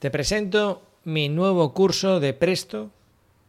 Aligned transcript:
Te 0.00 0.10
presento 0.10 0.82
mi 1.04 1.28
nuevo 1.28 1.74
curso 1.74 2.20
de 2.20 2.32
Presto 2.32 2.90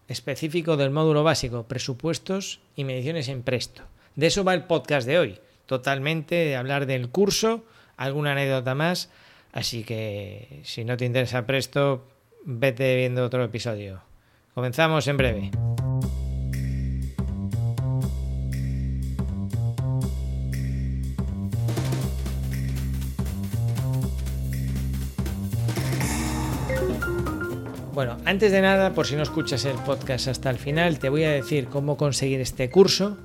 específico 0.10 0.76
del 0.76 0.92
módulo 0.92 1.24
básico, 1.24 1.64
presupuestos 1.64 2.60
y 2.76 2.84
mediciones 2.84 3.30
en 3.30 3.42
Presto. 3.42 3.84
De 4.18 4.28
eso 4.28 4.44
va 4.44 4.54
el 4.54 4.66
podcast 4.66 5.08
de 5.08 5.18
hoy, 5.18 5.40
totalmente 5.66 6.36
de 6.36 6.58
hablar 6.58 6.88
del 6.88 7.08
curso, 7.08 7.64
alguna 7.96 8.34
anécdota 8.34 8.76
más, 8.76 9.10
así 9.54 9.86
que 9.86 10.60
si 10.66 10.84
no 10.84 10.98
te 10.98 11.06
interesa 11.06 11.46
Presto, 11.46 12.04
vete 12.44 12.98
viendo 12.98 13.24
otro 13.24 13.46
episodio. 13.46 14.02
Comenzamos 14.54 15.08
en 15.08 15.16
breve. 15.16 15.52
Bueno, 27.94 28.18
antes 28.24 28.54
de 28.54 28.62
nada, 28.62 28.94
por 28.94 29.06
si 29.06 29.18
no 29.18 29.24
escuchas 29.24 29.66
el 29.66 29.76
podcast 29.76 30.30
hasta 30.30 30.50
el 30.50 30.58
final, 30.58 30.98
te 30.98 31.10
voy 31.10 31.26
a 31.26 31.32
decir 31.32 31.68
cómo 31.68 31.98
conseguir 31.98 32.40
este 32.40 32.70
curso, 32.70 33.18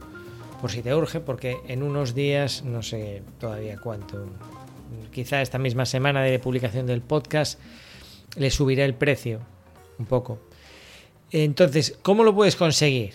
por 0.61 0.73
si 0.73 0.83
te 0.83 0.93
urge, 0.93 1.21
porque 1.21 1.59
en 1.69 1.85
unos 1.85 2.17
días, 2.17 2.65
no 2.65 2.83
sé 2.83 3.23
todavía 3.39 3.79
cuánto, 3.79 4.27
quizá 5.13 5.41
esta 5.41 5.59
misma 5.59 5.87
semana 5.87 6.23
de 6.23 6.41
publicación 6.41 6.85
del 6.85 7.01
podcast, 7.01 7.61
le 8.35 8.51
subiré 8.51 8.85
el 8.85 8.95
precio 8.95 9.39
un 10.01 10.07
poco. 10.07 10.41
Entonces, 11.31 11.97
¿cómo 12.03 12.25
lo 12.25 12.35
puedes 12.35 12.57
conseguir? 12.57 13.15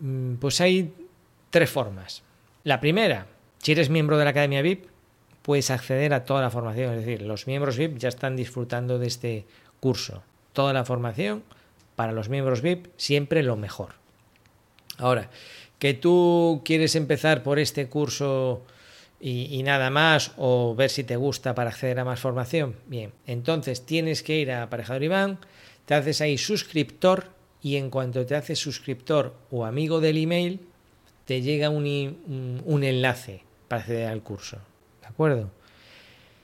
Mm, 0.00 0.34
pues 0.34 0.60
hay 0.60 0.92
tres 1.48 1.70
formas. 1.70 2.22
La 2.64 2.80
primera, 2.80 3.28
si 3.62 3.72
eres 3.72 3.88
miembro 3.88 4.18
de 4.18 4.24
la 4.24 4.30
Academia 4.30 4.60
VIP, 4.60 4.88
puedes 5.40 5.70
acceder 5.70 6.12
a 6.12 6.26
toda 6.26 6.42
la 6.42 6.50
formación, 6.50 6.92
es 6.92 7.06
decir, 7.06 7.22
los 7.22 7.46
miembros 7.46 7.78
VIP 7.78 7.96
ya 7.96 8.10
están 8.10 8.36
disfrutando 8.36 8.98
de 8.98 9.06
este 9.06 9.46
curso 9.80 10.22
toda 10.56 10.72
la 10.72 10.86
formación 10.86 11.44
para 11.96 12.12
los 12.12 12.30
miembros 12.30 12.62
VIP, 12.62 12.86
siempre 12.96 13.42
lo 13.42 13.56
mejor. 13.56 13.90
Ahora, 14.96 15.28
que 15.78 15.92
tú 15.92 16.62
quieres 16.64 16.96
empezar 16.96 17.42
por 17.42 17.58
este 17.58 17.88
curso 17.88 18.62
y, 19.20 19.62
nada 19.64 19.90
más, 19.90 20.32
o 20.38 20.74
ver 20.74 20.88
si 20.88 21.04
te 21.04 21.16
gusta 21.16 21.54
para 21.54 21.68
acceder 21.68 22.00
a 22.00 22.06
más 22.06 22.20
formación, 22.20 22.74
bien, 22.86 23.12
entonces 23.26 23.84
tienes 23.84 24.22
que 24.22 24.36
ir 24.36 24.50
a 24.50 24.62
Aparejador 24.62 25.02
Iván, 25.02 25.38
te 25.84 25.92
haces 25.92 26.22
ahí 26.22 26.38
suscriptor 26.38 27.28
y 27.62 27.76
en 27.76 27.90
cuanto 27.90 28.24
te 28.24 28.34
haces 28.34 28.58
suscriptor 28.58 29.34
o 29.50 29.66
amigo 29.66 30.00
del 30.00 30.16
email, 30.16 30.60
te 31.26 31.42
llega 31.42 31.68
un, 31.68 32.62
un 32.64 32.82
enlace 32.82 33.42
para 33.68 33.82
acceder 33.82 34.08
al 34.08 34.22
curso. 34.22 34.56
¿De 35.02 35.08
acuerdo? 35.08 35.50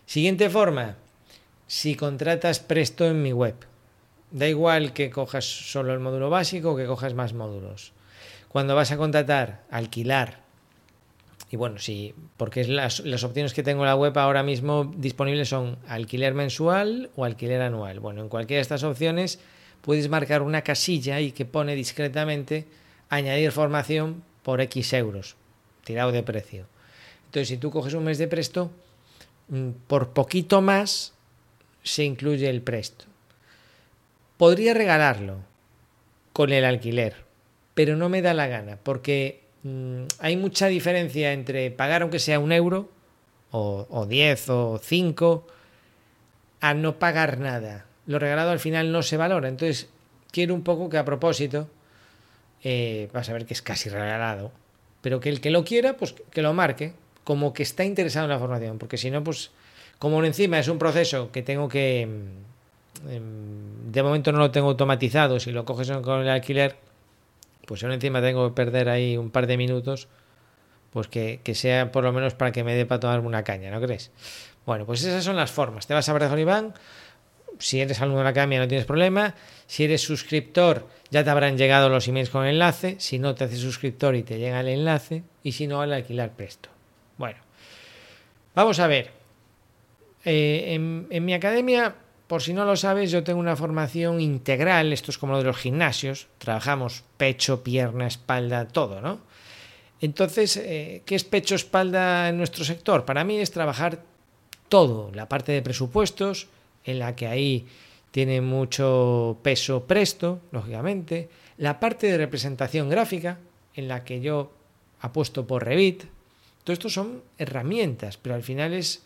Siguiente 0.05 0.51
forma, 0.51 0.97
si 1.67 1.95
contratas 1.95 2.61
Presto 2.61 3.07
en 3.07 3.23
mi 3.23 3.33
web. 3.33 3.72
Da 4.33 4.49
igual 4.49 4.93
que 4.93 5.11
cojas 5.11 5.45
solo 5.45 5.93
el 5.93 6.01
módulo 6.01 6.31
básico 6.31 6.73
o 6.73 6.77
que 6.77 6.87
cojas 6.87 7.15
más 7.15 7.33
módulos. 7.33 7.93
Cuando 8.49 8.75
vas 8.75 8.91
a 8.91 8.97
contratar, 8.97 9.63
alquilar, 9.71 10.43
y 11.53 11.57
bueno, 11.57 11.79
sí, 11.79 12.15
porque 12.39 12.65
las, 12.65 13.01
las 13.01 13.25
opciones 13.25 13.53
que 13.53 13.63
tengo 13.63 13.83
en 13.83 13.89
la 13.89 13.95
web 13.95 14.19
ahora 14.19 14.43
mismo 14.43 14.91
disponibles 14.97 15.51
son 15.51 15.77
alquiler 15.87 16.33
mensual 16.33 17.11
o 17.15 17.27
alquiler 17.27 17.61
anual. 17.61 18.01
Bueno, 18.01 18.23
en 18.23 18.31
cualquiera 18.31 18.57
de 18.57 18.63
estas 18.63 18.83
opciones 18.85 19.39
puedes 19.83 20.09
marcar 20.09 20.41
una 20.41 20.63
casilla 20.63 21.21
y 21.21 21.33
que 21.33 21.45
pone 21.45 21.75
discretamente 21.75 22.67
añadir 23.11 23.53
formación 23.53 24.25
por 24.43 24.63
X 24.63 24.95
euros, 24.95 25.37
tirado 25.85 26.11
de 26.11 26.23
precio. 26.23 26.67
Entonces, 27.27 27.49
si 27.49 27.59
tú 27.59 27.71
coges 27.71 27.93
un 27.93 28.05
mes 28.05 28.17
de 28.17 28.29
presto, 28.29 28.71
mm, 29.49 29.71
por 29.87 30.15
poquito 30.15 30.63
más 30.63 31.13
se 31.83 32.05
incluye 32.05 32.49
el 32.49 32.63
presto. 32.63 33.12
Podría 34.43 34.75
regalarlo 34.75 35.37
con 36.33 36.51
el 36.51 36.65
alquiler, 36.65 37.15
pero 37.75 37.95
no 37.95 38.09
me 38.09 38.23
da 38.23 38.35
la 38.35 38.49
gana, 38.49 38.77
porque 38.83 39.45
mm, 39.63 40.03
hay 40.19 40.37
mucha 40.37 40.67
diferencia 40.67 41.33
entre 41.33 41.71
pagar 41.71 42.03
aunque 42.03 42.19
sea 42.19 42.41
un 42.41 42.51
euro, 42.51 42.91
o, 43.53 44.05
diez, 44.09 44.49
o 44.49 44.81
cinco, 44.83 45.47
a 46.61 46.75
no 46.75 46.99
pagar 46.99 47.39
nada. 47.39 47.87
Lo 48.07 48.19
regalado 48.19 48.51
al 48.51 48.59
final 48.59 48.91
no 48.91 49.05
se 49.05 49.17
valora. 49.17 49.49
Entonces, 49.49 49.89
quiero 50.33 50.57
un 50.57 50.65
poco 50.65 50.89
que 50.89 50.99
a 50.99 51.05
propósito, 51.05 51.71
eh, 52.65 53.09
vas 53.13 53.29
a 53.29 53.35
ver 53.35 53.47
que 53.47 53.55
es 53.55 53.63
casi 53.63 53.91
regalado, 53.91 54.51
pero 55.03 55.21
que 55.21 55.29
el 55.29 55.41
que 55.41 55.51
lo 55.51 55.63
quiera, 55.63 55.97
pues 55.97 56.17
que 56.33 56.43
lo 56.43 56.53
marque, 56.53 56.95
como 57.23 57.53
que 57.53 57.63
está 57.63 57.85
interesado 57.85 58.25
en 58.25 58.31
la 58.31 58.41
formación, 58.41 58.79
porque 58.79 58.97
si 58.97 59.09
no, 59.09 59.23
pues 59.23 59.53
como 60.01 60.25
encima 60.25 60.59
es 60.59 60.67
un 60.67 60.81
proceso 60.81 61.31
que 61.31 61.43
tengo 61.43 61.69
que 61.69 62.09
mm, 62.09 62.53
de 63.05 64.03
momento 64.03 64.33
no 64.33 64.39
lo 64.39 64.51
tengo 64.51 64.69
automatizado. 64.69 65.41
Si 65.41 65.51
lo 65.51 65.65
coges 65.65 65.91
con 65.91 66.21
el 66.21 66.29
alquiler, 66.29 66.77
pues 67.67 67.81
yo 67.81 67.91
encima 67.91 68.21
tengo 68.21 68.49
que 68.49 68.55
perder 68.55 68.89
ahí 68.89 69.17
un 69.17 69.31
par 69.31 69.47
de 69.47 69.57
minutos, 69.57 70.09
pues 70.91 71.09
que, 71.09 71.41
sea 71.55 71.91
por 71.91 72.05
lo 72.05 72.13
menos 72.13 72.35
para 72.35 72.53
que 72.53 72.65
me 72.65 72.75
dé 72.75 72.87
para 72.87 73.01
tomarme 73.01 73.27
una 73.27 73.45
caña, 73.45 73.71
¿no 73.71 73.81
crees? 73.81 74.11
Bueno, 74.67 74.87
pues 74.87 75.03
esas 75.05 75.25
son 75.25 75.37
las 75.37 75.51
formas. 75.51 75.87
Te 75.87 75.95
vas 75.95 76.09
a 76.09 76.13
Brazo 76.13 76.39
Iván. 76.39 76.75
Si 77.59 77.81
eres 77.81 78.01
alumno 78.01 78.19
de 78.19 78.25
la 78.25 78.31
academia 78.31 78.61
no 78.61 78.69
tienes 78.69 78.87
problema. 78.87 79.35
Si 79.67 79.85
eres 79.85 80.01
suscriptor 80.03 80.87
ya 81.11 81.23
te 81.25 81.31
habrán 81.31 81.59
llegado 81.59 81.89
los 81.89 82.07
emails 82.09 82.31
con 82.31 82.45
el 82.45 82.55
enlace. 82.55 82.97
Si 82.99 83.19
no 83.19 83.35
te 83.35 83.45
haces 83.45 83.61
suscriptor 83.61 84.15
y 84.15 84.23
te 84.23 84.39
llega 84.39 84.61
el 84.61 84.69
enlace. 84.69 85.25
Y 85.43 85.53
si 85.53 85.67
no, 85.67 85.81
al 85.81 85.93
alquilar 85.93 86.31
presto. 86.31 86.69
Bueno, 87.19 87.39
vamos 88.55 88.79
a 88.79 88.87
ver. 88.87 89.11
Eh, 90.25 90.75
en 90.75 91.25
mi 91.25 91.35
academia 91.35 91.97
por 92.33 92.43
si 92.43 92.55
no 92.55 92.65
lo 92.65 92.77
sabes, 92.77 93.11
yo 93.11 93.23
tengo 93.23 93.41
una 93.41 93.57
formación 93.57 94.19
integral, 94.19 94.95
esto 94.95 95.11
es 95.11 95.19
como 95.19 95.35
lo 95.35 95.41
de 95.41 95.45
los 95.45 95.59
gimnasios, 95.59 96.29
trabajamos 96.39 97.05
pecho, 97.19 97.63
pierna, 97.63 98.07
espalda, 98.07 98.67
todo, 98.69 99.03
¿no? 99.03 99.21
Entonces, 100.01 100.57
eh, 100.57 101.03
¿qué 101.05 101.15
es 101.15 101.25
pecho, 101.25 101.55
espalda 101.55 102.31
en 102.31 102.39
nuestro 102.39 102.65
sector? 102.65 103.05
Para 103.05 103.23
mí 103.23 103.37
es 103.37 103.51
trabajar 103.51 104.03
todo, 104.71 105.11
la 105.13 105.29
parte 105.29 105.53
de 105.53 105.61
presupuestos, 105.61 106.49
en 106.85 107.01
la 107.01 107.15
que 107.15 107.27
ahí 107.27 107.67
tiene 108.13 108.41
mucho 108.41 109.37
peso 109.43 109.85
presto, 109.85 110.41
lógicamente, 110.53 111.29
la 111.59 111.79
parte 111.81 112.07
de 112.07 112.17
representación 112.17 112.89
gráfica, 112.89 113.41
en 113.75 113.89
la 113.89 114.05
que 114.05 114.23
yo 114.23 114.55
apuesto 115.01 115.47
por 115.47 115.67
Revit, 115.67 116.05
todo 116.65 116.73
esto 116.73 116.89
son 116.89 117.23
herramientas, 117.37 118.17
pero 118.17 118.35
al 118.35 118.43
final 118.43 118.73
es 118.73 119.03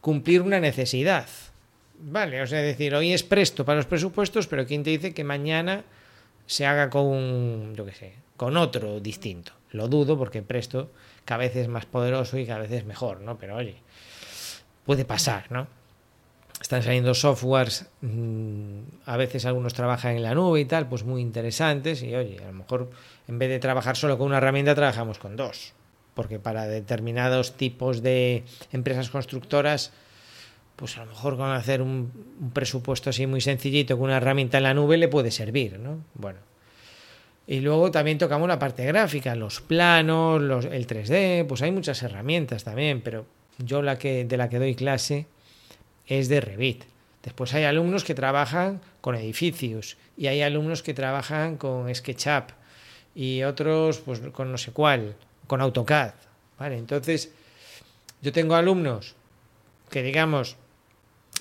cumplir 0.00 0.40
una 0.40 0.60
necesidad. 0.60 1.26
Vale, 2.02 2.40
o 2.40 2.46
sea, 2.46 2.60
decir, 2.62 2.94
hoy 2.94 3.12
es 3.12 3.22
presto 3.22 3.64
para 3.64 3.76
los 3.76 3.86
presupuestos, 3.86 4.46
pero 4.46 4.66
¿quién 4.66 4.82
te 4.82 4.90
dice 4.90 5.12
que 5.12 5.22
mañana 5.22 5.84
se 6.46 6.66
haga 6.66 6.88
con, 6.88 7.74
yo 7.74 7.84
qué 7.84 7.92
sé, 7.92 8.14
con 8.36 8.56
otro 8.56 9.00
distinto? 9.00 9.52
Lo 9.72 9.86
dudo 9.86 10.16
porque 10.16 10.42
presto 10.42 10.90
cada 11.26 11.40
vez 11.40 11.54
es 11.56 11.68
más 11.68 11.84
poderoso 11.84 12.38
y 12.38 12.46
cada 12.46 12.60
vez 12.60 12.72
es 12.72 12.84
mejor, 12.86 13.20
¿no? 13.20 13.38
Pero 13.38 13.56
oye, 13.56 13.76
puede 14.86 15.04
pasar, 15.04 15.52
¿no? 15.52 15.66
Están 16.60 16.82
saliendo 16.82 17.14
softwares, 17.14 17.86
mm, 18.00 18.80
a 19.04 19.16
veces 19.16 19.44
algunos 19.44 19.74
trabajan 19.74 20.16
en 20.16 20.22
la 20.22 20.34
nube 20.34 20.60
y 20.60 20.64
tal, 20.64 20.88
pues 20.88 21.04
muy 21.04 21.20
interesantes 21.20 22.02
y 22.02 22.14
oye, 22.14 22.38
a 22.42 22.46
lo 22.46 22.52
mejor 22.54 22.90
en 23.28 23.38
vez 23.38 23.50
de 23.50 23.58
trabajar 23.58 23.96
solo 23.96 24.16
con 24.16 24.26
una 24.26 24.38
herramienta, 24.38 24.74
trabajamos 24.74 25.18
con 25.18 25.36
dos, 25.36 25.74
porque 26.14 26.38
para 26.38 26.66
determinados 26.66 27.56
tipos 27.56 28.02
de 28.02 28.44
empresas 28.72 29.10
constructoras, 29.10 29.92
pues 30.80 30.96
a 30.96 31.04
lo 31.04 31.10
mejor 31.10 31.36
con 31.36 31.50
hacer 31.50 31.82
un, 31.82 32.10
presupuesto 32.54 33.10
así 33.10 33.26
muy 33.26 33.42
sencillito 33.42 33.98
con 33.98 34.06
una 34.06 34.16
herramienta 34.16 34.56
en 34.56 34.62
la 34.62 34.72
nube 34.72 34.96
le 34.96 35.08
puede 35.08 35.30
servir, 35.30 35.78
¿no? 35.78 35.98
Bueno. 36.14 36.38
Y 37.46 37.60
luego 37.60 37.90
también 37.90 38.16
tocamos 38.16 38.48
la 38.48 38.58
parte 38.58 38.86
gráfica, 38.86 39.34
los 39.34 39.60
planos, 39.60 40.40
los, 40.40 40.64
el 40.64 40.86
3D, 40.86 41.46
pues 41.46 41.60
hay 41.60 41.70
muchas 41.70 42.02
herramientas 42.02 42.64
también, 42.64 43.02
pero 43.02 43.26
yo 43.58 43.82
la 43.82 43.98
que, 43.98 44.24
de 44.24 44.36
la 44.38 44.48
que 44.48 44.58
doy 44.58 44.74
clase 44.74 45.26
es 46.06 46.28
de 46.30 46.40
Revit. 46.40 46.84
Después 47.22 47.52
hay 47.52 47.64
alumnos 47.64 48.02
que 48.02 48.14
trabajan 48.14 48.80
con 49.02 49.16
edificios 49.16 49.98
y 50.16 50.28
hay 50.28 50.40
alumnos 50.40 50.82
que 50.82 50.94
trabajan 50.94 51.58
con 51.58 51.94
SketchUp 51.94 52.52
y 53.14 53.42
otros 53.42 53.98
pues 53.98 54.20
con 54.32 54.50
no 54.50 54.56
sé 54.56 54.72
cuál, 54.72 55.14
con 55.46 55.60
AutoCAD. 55.60 56.14
¿vale? 56.58 56.78
Entonces, 56.78 57.32
yo 58.22 58.32
tengo 58.32 58.54
alumnos 58.54 59.14
que 59.90 60.02
digamos 60.02 60.56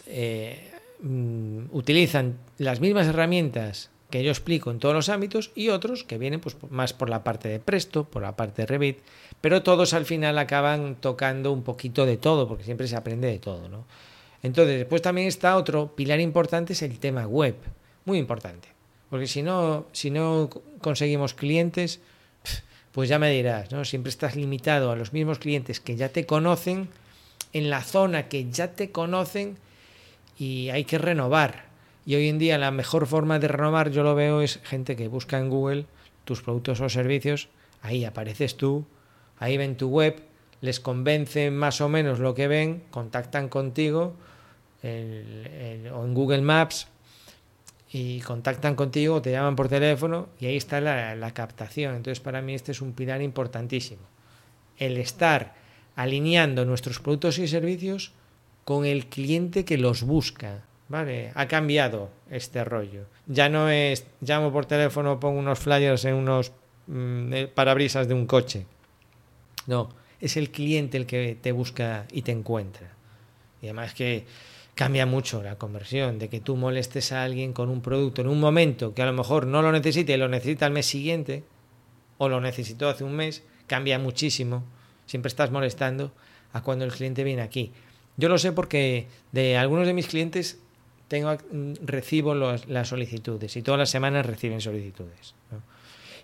eh, 0.10 0.72
mm, 1.02 1.66
utilizan 1.72 2.38
las 2.58 2.82
mismas 2.82 3.08
herramientas 3.08 3.92
que 4.10 4.24
yo 4.24 4.32
explico 4.32 4.72
en 4.72 4.80
todos 4.80 4.96
los 4.96 5.10
ámbitos 5.10 5.52
y 5.54 5.70
otros 5.70 6.04
que 6.04 6.18
vienen 6.18 6.40
pues, 6.40 6.58
más 6.72 6.94
por 6.94 7.10
la 7.10 7.24
parte 7.24 7.48
de 7.48 7.60
Presto, 7.60 8.06
por 8.06 8.24
la 8.24 8.36
parte 8.36 8.64
de 8.64 8.66
Revit, 8.66 8.98
pero 9.40 9.62
todos 9.62 9.94
al 9.94 10.06
final 10.06 10.38
acaban 10.40 10.96
tocando 10.96 11.52
un 11.52 11.64
poquito 11.64 12.06
de 12.06 12.18
todo, 12.18 12.48
porque 12.48 12.64
siempre 12.64 12.88
se 12.88 12.96
aprende 12.96 13.28
de 13.28 13.38
todo. 13.38 13.70
¿no? 13.70 13.86
Entonces, 14.42 14.80
después 14.80 15.02
también 15.02 15.28
está 15.28 15.56
otro 15.58 15.96
pilar 15.96 16.20
importante, 16.20 16.74
es 16.74 16.82
el 16.82 16.98
tema 16.98 17.28
web, 17.28 17.56
muy 18.06 18.18
importante, 18.18 18.70
porque 19.12 19.28
si 19.28 19.44
no, 19.44 19.86
si 19.92 20.10
no 20.10 20.50
conseguimos 20.82 21.36
clientes, 21.36 22.00
pues 22.92 23.10
ya 23.10 23.20
me 23.20 23.30
dirás, 23.30 23.72
¿no? 23.72 23.86
siempre 23.86 24.10
estás 24.10 24.36
limitado 24.36 24.92
a 24.92 24.96
los 24.96 25.14
mismos 25.14 25.38
clientes 25.38 25.80
que 25.80 25.96
ya 25.96 26.10
te 26.10 26.26
conocen, 26.26 26.90
en 27.54 27.70
la 27.70 27.84
zona 27.84 28.28
que 28.28 28.50
ya 28.50 28.74
te 28.74 28.92
conocen, 28.92 29.58
y 30.40 30.70
hay 30.70 30.86
que 30.86 30.98
renovar. 30.98 31.66
Y 32.06 32.16
hoy 32.16 32.30
en 32.30 32.40
día 32.40 32.58
la 32.58 32.72
mejor 32.72 33.06
forma 33.06 33.38
de 33.38 33.50
renovar, 33.50 33.92
yo 33.92 34.02
lo 34.02 34.16
veo, 34.16 34.42
es 34.42 34.60
gente 34.64 34.96
que 34.96 35.08
busca 35.08 35.38
en 35.38 35.50
Google 35.50 35.86
tus 36.24 36.42
productos 36.42 36.80
o 36.82 36.90
servicios, 36.90 37.50
ahí 37.82 38.06
apareces 38.06 38.56
tú, 38.56 38.86
ahí 39.38 39.58
ven 39.58 39.76
tu 39.76 39.90
web, 39.90 40.24
les 40.62 40.80
convence 40.80 41.52
más 41.52 41.82
o 41.82 41.90
menos 41.90 42.20
lo 42.20 42.34
que 42.34 42.48
ven, 42.48 42.84
contactan 42.90 43.50
contigo 43.50 44.16
o 44.82 44.86
en 44.86 46.14
Google 46.14 46.42
Maps 46.42 46.88
y 47.92 48.22
contactan 48.22 48.76
contigo, 48.76 49.22
te 49.22 49.32
llaman 49.32 49.56
por 49.56 49.68
teléfono 49.68 50.30
y 50.40 50.46
ahí 50.46 50.56
está 50.56 50.80
la, 50.80 51.16
la 51.16 51.34
captación. 51.34 51.96
Entonces 51.96 52.22
para 52.22 52.42
mí 52.42 52.54
este 52.56 52.72
es 52.72 52.82
un 52.82 52.94
pilar 52.94 53.22
importantísimo. 53.22 54.04
El 54.78 54.98
estar 54.98 55.54
alineando 55.96 56.64
nuestros 56.64 57.00
productos 57.00 57.40
y 57.40 57.48
servicios 57.48 58.14
con 58.70 58.86
el 58.86 59.08
cliente 59.08 59.66
que 59.66 59.80
los 59.80 60.04
busca. 60.04 60.62
Vale, 60.90 61.32
ha 61.34 61.48
cambiado 61.48 62.12
este 62.30 62.64
rollo. 62.64 63.06
Ya 63.26 63.50
no 63.50 63.68
es 63.68 64.06
llamo 64.22 64.54
por 64.54 64.68
teléfono, 64.68 65.20
pongo 65.20 65.40
unos 65.40 65.58
flyers 65.58 66.06
en 66.06 66.14
unos 66.14 66.52
mm, 66.86 67.34
eh, 67.34 67.48
parabrisas 67.48 68.08
de 68.08 68.14
un 68.14 68.28
coche. 68.28 68.68
No, 69.66 69.90
es 70.22 70.38
el 70.38 70.52
cliente 70.52 70.98
el 70.98 71.08
que 71.08 71.36
te 71.42 71.52
busca 71.52 72.06
y 72.12 72.22
te 72.22 72.32
encuentra. 72.32 72.92
Y 73.60 73.66
además 73.66 73.96
que 73.96 74.26
cambia 74.76 75.08
mucho 75.08 75.42
la 75.42 75.56
conversión, 75.56 76.20
de 76.20 76.30
que 76.30 76.40
tú 76.40 76.56
molestes 76.56 77.12
a 77.12 77.24
alguien 77.24 77.54
con 77.54 77.70
un 77.70 77.82
producto 77.82 78.22
en 78.22 78.28
un 78.28 78.40
momento 78.40 78.94
que 78.94 79.02
a 79.02 79.08
lo 79.08 79.14
mejor 79.14 79.48
no 79.48 79.64
lo 79.64 79.72
necesite 79.72 80.14
y 80.14 80.18
lo 80.18 80.28
necesita 80.28 80.68
al 80.68 80.74
mes 80.74 80.86
siguiente, 80.86 81.44
o 82.20 82.30
lo 82.30 82.40
necesitó 82.40 82.88
hace 82.88 83.04
un 83.04 83.16
mes, 83.16 83.42
cambia 83.66 83.98
muchísimo. 83.98 84.64
Siempre 85.08 85.30
estás 85.30 85.50
molestando 85.50 86.12
a 86.54 86.62
cuando 86.62 86.86
el 86.86 86.92
cliente 86.92 87.24
viene 87.24 87.42
aquí. 87.42 87.72
Yo 88.20 88.28
lo 88.28 88.38
sé 88.38 88.52
porque 88.52 89.08
de 89.32 89.56
algunos 89.56 89.88
de 89.88 89.94
mis 89.94 90.08
clientes 90.08 90.60
tengo, 91.08 91.38
recibo 91.82 92.36
las 92.36 92.88
solicitudes 92.88 93.56
y 93.56 93.62
todas 93.62 93.80
las 93.80 93.90
semanas 93.90 94.26
reciben 94.26 94.60
solicitudes. 94.60 95.34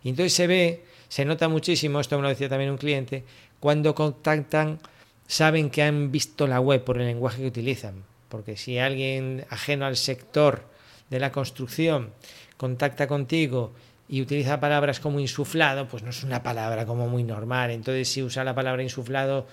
Y 0.03 0.09
entonces 0.09 0.33
se 0.33 0.45
ve, 0.45 0.83
se 1.07 1.23
nota 1.23 1.47
muchísimo, 1.47 2.01
esto 2.01 2.17
me 2.17 2.23
lo 2.23 2.29
decía 2.29 2.49
también 2.49 2.69
un 2.69 2.77
cliente, 2.77 3.23
cuando 3.61 3.95
contactan, 3.95 4.79
saben 5.25 5.69
que 5.69 5.83
han 5.83 6.11
visto 6.11 6.47
la 6.47 6.59
web 6.59 6.83
por 6.83 6.99
el 6.99 7.07
lenguaje 7.07 7.41
que 7.41 7.47
utilizan. 7.47 8.03
Porque 8.27 8.57
si 8.57 8.77
alguien 8.77 9.45
ajeno 9.49 9.85
al 9.85 9.95
sector 9.95 10.65
de 11.09 11.19
la 11.21 11.31
construcción 11.31 12.11
contacta 12.57 13.07
contigo 13.07 13.71
y 14.09 14.21
utiliza 14.21 14.59
palabras 14.59 14.99
como 14.99 15.21
insuflado, 15.21 15.87
pues 15.87 16.03
no 16.03 16.09
es 16.09 16.23
una 16.23 16.43
palabra 16.43 16.85
como 16.85 17.07
muy 17.07 17.23
normal. 17.23 17.71
Entonces, 17.71 18.09
si 18.09 18.21
usa 18.21 18.43
la 18.43 18.53
palabra 18.53 18.83
insuflado, 18.83 19.47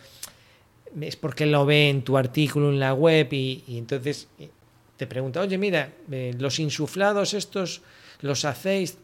es 1.00 1.17
porque 1.17 1.47
lo 1.47 1.65
ve 1.65 1.89
en 1.89 2.03
tu 2.03 2.17
artículo 2.19 2.71
en 2.71 2.81
la 2.81 2.94
web 2.94 3.33
y, 3.33 3.65
entonces 3.69 4.29
te 4.97 5.06
pregunta, 5.06 5.41
oye, 5.41 5.59
mira, 5.59 5.91
eh, 6.11 6.35
los 6.39 6.59
insuflados 6.59 7.35
estos 7.35 7.83
los 8.21 8.44
hacéis, 8.44 8.99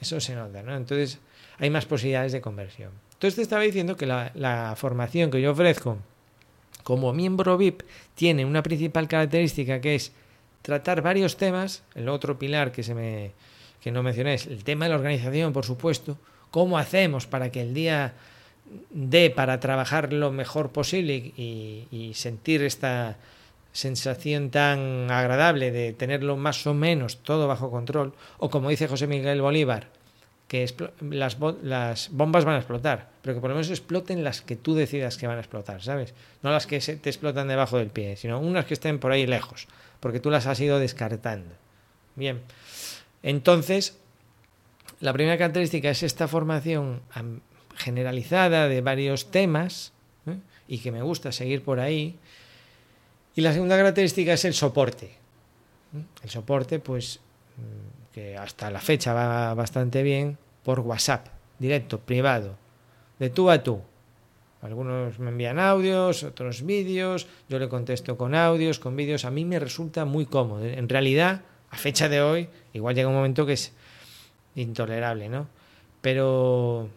eso 0.00 0.20
se 0.20 0.34
nota, 0.34 0.62
¿no? 0.62 0.74
Entonces 0.74 1.18
hay 1.58 1.70
más 1.70 1.84
posibilidades 1.84 2.32
de 2.32 2.40
conversión. 2.40 2.90
Entonces 3.14 3.36
te 3.36 3.42
estaba 3.42 3.62
diciendo 3.62 3.96
que 3.96 4.06
la, 4.06 4.30
la 4.34 4.74
formación 4.76 5.30
que 5.30 5.40
yo 5.40 5.52
ofrezco 5.52 5.98
como 6.82 7.12
miembro 7.12 7.58
VIP 7.58 7.82
tiene 8.14 8.44
una 8.44 8.62
principal 8.62 9.08
característica 9.08 9.80
que 9.80 9.96
es 9.96 10.12
tratar 10.62 11.02
varios 11.02 11.36
temas, 11.36 11.82
el 11.94 12.08
otro 12.08 12.38
pilar 12.38 12.72
que 12.72 12.82
se 12.82 12.94
me 12.94 13.32
que 13.80 13.92
no 13.92 14.02
mencioné 14.02 14.34
es 14.34 14.46
el 14.46 14.64
tema 14.64 14.86
de 14.86 14.90
la 14.90 14.96
organización, 14.96 15.52
por 15.52 15.64
supuesto, 15.64 16.18
cómo 16.50 16.76
hacemos 16.78 17.26
para 17.26 17.52
que 17.52 17.60
el 17.60 17.72
día 17.72 18.14
dé 18.90 19.30
para 19.30 19.60
trabajar 19.60 20.12
lo 20.12 20.32
mejor 20.32 20.70
posible 20.70 21.14
y, 21.14 22.12
sentir 22.14 22.62
esta 22.62 23.16
sensación 23.72 24.50
tan 24.50 25.10
agradable 25.10 25.70
de 25.70 25.92
tenerlo 25.92 26.36
más 26.36 26.66
o 26.66 26.72
menos 26.72 27.18
todo 27.18 27.46
bajo 27.46 27.70
control, 27.70 28.14
o 28.38 28.48
como 28.48 28.70
dice 28.70 28.88
José 28.88 29.06
Miguel 29.06 29.42
Bolívar, 29.42 29.88
que 30.48 30.66
las, 31.10 31.36
las, 31.62 32.10
bombas 32.10 32.44
van 32.44 32.54
a 32.54 32.58
explotar, 32.58 33.10
pero 33.20 33.34
que 33.34 33.40
por 33.40 33.50
lo 33.50 33.56
menos 33.56 33.68
exploten 33.68 34.24
las 34.24 34.40
que 34.40 34.56
tú 34.56 34.74
decidas 34.74 35.18
que 35.18 35.26
van 35.26 35.36
a 35.36 35.40
explotar, 35.40 35.82
¿sabes? 35.82 36.14
No 36.42 36.50
las 36.50 36.66
que 36.66 36.80
se 36.80 36.96
te 36.96 37.10
explotan 37.10 37.48
debajo 37.48 37.76
del 37.78 37.90
pie, 37.90 38.16
sino 38.16 38.38
unas 38.38 38.64
que 38.64 38.74
estén 38.74 38.98
por 38.98 39.12
ahí 39.12 39.26
lejos, 39.26 39.66
porque 40.00 40.20
tú 40.20 40.30
las 40.30 40.46
has 40.46 40.60
ido 40.60 40.78
descartando. 40.78 41.54
Bien, 42.14 42.40
entonces, 43.22 43.98
la 45.00 45.12
primera 45.12 45.36
característica 45.36 45.90
es 45.90 46.02
esta 46.02 46.28
formación 46.28 47.02
generalizada 47.76 48.68
de 48.68 48.80
varios 48.80 49.30
temas, 49.30 49.92
¿eh? 50.26 50.36
y 50.68 50.78
que 50.78 50.92
me 50.92 51.02
gusta 51.02 51.32
seguir 51.32 51.62
por 51.62 51.80
ahí, 51.80 52.18
y 53.34 53.42
la 53.42 53.52
segunda 53.52 53.76
característica 53.76 54.32
es 54.32 54.44
el 54.46 54.54
soporte. 54.54 55.14
El 56.22 56.30
soporte, 56.30 56.78
pues, 56.78 57.20
mm, 57.56 58.14
que 58.14 58.36
hasta 58.36 58.70
la 58.70 58.80
fecha 58.80 59.12
va 59.12 59.54
bastante 59.54 60.02
bien, 60.02 60.38
por 60.64 60.80
WhatsApp, 60.80 61.28
directo, 61.58 62.00
privado, 62.00 62.56
de 63.18 63.30
tú 63.30 63.50
a 63.50 63.62
tú. 63.62 63.80
Algunos 64.62 65.18
me 65.18 65.30
envían 65.30 65.58
audios, 65.58 66.24
otros 66.24 66.62
vídeos, 66.62 67.26
yo 67.48 67.58
le 67.58 67.68
contesto 67.68 68.16
con 68.16 68.34
audios, 68.34 68.78
con 68.78 68.96
vídeos. 68.96 69.24
A 69.24 69.30
mí 69.30 69.44
me 69.44 69.60
resulta 69.60 70.04
muy 70.04 70.26
cómodo. 70.26 70.64
En 70.64 70.88
realidad, 70.88 71.42
a 71.70 71.76
fecha 71.76 72.08
de 72.08 72.20
hoy, 72.20 72.48
igual 72.72 72.94
llega 72.94 73.08
un 73.08 73.14
momento 73.14 73.46
que 73.46 73.52
es 73.52 73.72
intolerable, 74.56 75.28
¿no? 75.28 75.46
Pero 76.00 76.88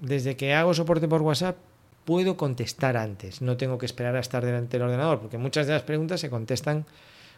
desde 0.00 0.36
que 0.36 0.54
hago 0.54 0.74
soporte 0.74 1.08
por 1.08 1.22
WhatsApp, 1.22 1.56
puedo 2.04 2.36
contestar 2.36 2.96
antes, 2.96 3.40
no 3.40 3.56
tengo 3.56 3.78
que 3.78 3.86
esperar 3.86 4.16
a 4.16 4.20
estar 4.20 4.44
delante 4.44 4.76
del 4.76 4.86
ordenador, 4.86 5.20
porque 5.20 5.38
muchas 5.38 5.66
de 5.66 5.72
las 5.72 5.82
preguntas 5.82 6.20
se 6.20 6.30
contestan 6.30 6.84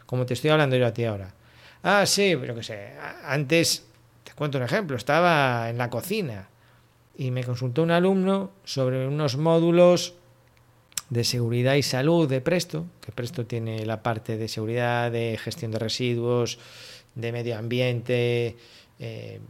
como 0.06 0.26
te 0.26 0.35
estoy 0.35 0.50
hablando 0.50 0.76
yo 0.76 0.87
a 0.87 0.93
ti 0.93 1.05
ahora. 1.05 1.35
Ah, 1.82 2.06
sí, 2.06 2.37
pero 2.41 2.55
que 2.55 2.62
sé, 2.62 2.93
antes, 3.25 3.85
te 4.25 4.32
cuento 4.32 4.58
un 4.58 4.64
ejemplo, 4.64 4.97
estaba 4.97 5.70
en 5.70 5.79
la 5.79 5.91
cocina 5.91 6.49
y 7.17 7.31
me 7.31 7.44
consultó 7.44 7.82
un 7.82 7.91
alumno 7.91 8.50
sobre 8.64 9.06
unos 9.06 9.37
módulos 9.37 10.14
de 11.11 11.23
seguridad 11.23 11.75
y 11.75 11.82
salud 11.82 12.29
de 12.29 12.41
Presto, 12.41 12.87
que 13.00 13.12
Presto 13.12 13.47
tiene 13.47 13.87
la 13.87 14.03
parte 14.03 14.37
de 14.37 14.49
seguridad, 14.49 15.12
de 15.12 15.38
gestión 15.41 15.70
de 15.70 15.79
residuos, 15.79 16.58
de 17.14 17.32
medio 17.32 17.56
ambiente, 17.56 18.56
eh, 18.99 19.41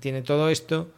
tiene 0.00 0.22
todo 0.22 0.48
esto 0.48 0.88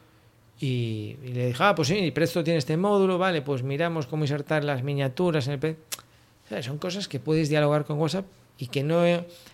y, 0.58 1.17
le 1.23 1.49
dije, 1.49 1.62
ah, 1.62 1.75
pues 1.75 1.88
sí, 1.88 2.11
Presto 2.12 2.43
tiene 2.43 2.58
este 2.58 2.76
módulo, 2.76 3.19
vale, 3.19 3.43
pues 3.43 3.62
miramos 3.62 4.06
cómo 4.06 4.25
insertar 4.25 4.64
las 4.64 4.82
miniaturas 4.82 5.49
en 5.49 5.61
el... 5.62 6.62
son 6.62 6.79
cosas 6.79 7.08
que 7.08 7.20
puedes 7.20 7.49
dialogar 7.49 7.85
con 7.85 7.99
WhatsApp 7.99 8.26
y 8.58 8.69
que 8.69 8.82
no 8.82 9.03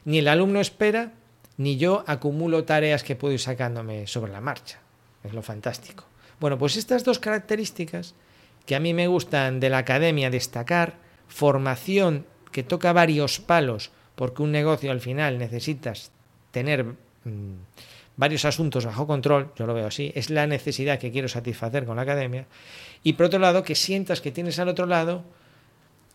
ni 0.05 0.19
el 0.19 0.29
alumno 0.29 0.61
espera, 0.61 1.13
ni 1.57 1.77
yo 1.77 2.05
acumulo 2.07 2.65
tareas 2.65 3.03
que 3.03 3.17
puedo 3.17 3.35
ir 3.35 3.41
sacándome 3.41 4.07
sobre 4.07 4.33
la 4.33 4.41
marcha. 4.41 4.81
Es 5.25 5.33
lo 5.33 5.43
fantástico. 5.43 6.05
Bueno, 6.41 6.59
pues 6.59 6.77
estas 6.77 7.05
dos 7.05 7.19
características 7.19 8.15
que 8.67 8.77
a 8.77 8.81
mí 8.81 8.95
me 8.95 9.09
gustan 9.09 9.61
de 9.61 9.71
la 9.71 9.79
academia 9.79 10.31
destacar, 10.31 10.95
formación 11.29 12.27
que 12.53 12.63
toca 12.63 12.93
varios 12.93 13.41
palos, 13.41 13.91
porque 14.15 14.43
un 14.43 14.53
negocio 14.53 14.91
al 14.91 15.01
final 15.01 15.39
necesitas 15.39 16.13
tener... 16.53 16.85
Mm, 17.25 17.55
varios 18.17 18.45
asuntos 18.45 18.85
bajo 18.85 19.07
control, 19.07 19.53
yo 19.57 19.67
lo 19.67 19.75
veo 19.75 19.87
así, 19.87 20.13
es 20.15 20.31
la 20.31 20.47
necesidad 20.47 20.99
que 20.99 21.11
quiero 21.11 21.29
satisfacer 21.29 21.85
con 21.85 21.97
la 21.97 22.03
academia, 22.03 22.47
y 23.03 23.15
por 23.15 23.27
otro 23.27 23.39
lado, 23.39 23.63
que 23.63 23.75
sientas 23.75 24.21
que 24.21 24.33
tienes 24.33 24.59
al 24.59 24.69
otro 24.69 24.87
lado 24.87 25.25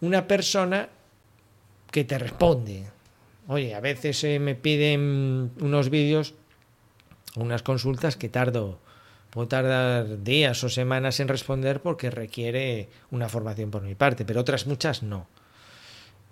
una 0.01 0.27
persona 0.27 0.89
que 1.91 2.03
te 2.03 2.17
responde. 2.17 2.85
Oye, 3.47 3.73
a 3.73 3.79
veces 3.79 4.23
eh, 4.23 4.39
me 4.39 4.55
piden 4.55 5.51
unos 5.61 5.89
vídeos, 5.89 6.33
unas 7.35 7.63
consultas 7.63 8.17
que 8.17 8.29
tardo, 8.29 8.79
puedo 9.29 9.47
tardar 9.47 10.23
días 10.23 10.63
o 10.63 10.69
semanas 10.69 11.19
en 11.19 11.27
responder 11.27 11.81
porque 11.81 12.11
requiere 12.11 12.89
una 13.11 13.29
formación 13.29 13.71
por 13.71 13.83
mi 13.83 13.95
parte, 13.95 14.25
pero 14.25 14.41
otras 14.41 14.67
muchas 14.67 15.03
no. 15.03 15.27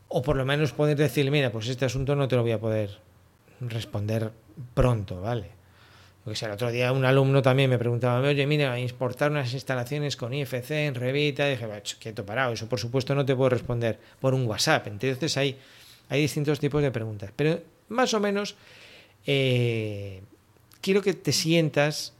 O 0.07 0.21
por 0.21 0.35
lo 0.35 0.45
menos 0.45 0.71
poder 0.71 0.97
decir, 0.97 1.29
mira, 1.31 1.51
pues 1.51 1.67
este 1.67 1.85
asunto 1.85 2.15
no 2.15 2.27
te 2.27 2.35
lo 2.35 2.43
voy 2.43 2.51
a 2.51 2.59
poder 2.59 2.99
responder 3.61 4.31
pronto, 4.73 5.21
¿vale? 5.21 5.54
Porque 6.25 6.43
el 6.43 6.51
otro 6.51 6.71
día 6.71 6.91
un 6.91 7.05
alumno 7.05 7.41
también 7.41 7.69
me 7.69 7.77
preguntaba, 7.77 8.19
oye, 8.19 8.45
mira, 8.45 8.77
exportar 8.79 9.31
unas 9.31 9.53
instalaciones 9.53 10.17
con 10.17 10.33
IFC 10.33 10.71
en 10.71 10.95
Revita, 10.95 11.47
y 11.47 11.51
dije, 11.51 11.67
quieto 11.99 12.25
parado, 12.25 12.51
eso 12.51 12.67
por 12.67 12.79
supuesto 12.79 13.15
no 13.15 13.25
te 13.25 13.35
puedo 13.35 13.49
responder 13.49 13.99
por 14.19 14.33
un 14.33 14.45
WhatsApp. 14.45 14.87
Entonces 14.87 15.37
hay, 15.37 15.57
hay 16.09 16.21
distintos 16.21 16.59
tipos 16.59 16.81
de 16.81 16.91
preguntas. 16.91 17.31
Pero 17.35 17.61
más 17.89 18.13
o 18.13 18.19
menos 18.19 18.55
eh, 19.25 20.21
quiero 20.81 21.01
que 21.01 21.13
te 21.13 21.31
sientas 21.31 22.13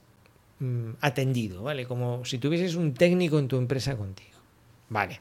mm, 0.60 0.92
atendido, 1.02 1.64
¿vale? 1.64 1.86
Como 1.86 2.24
si 2.26 2.38
tuvieses 2.38 2.76
un 2.76 2.94
técnico 2.94 3.40
en 3.40 3.48
tu 3.48 3.58
empresa 3.58 3.98
contigo. 3.98 4.38
Vale. 4.90 5.20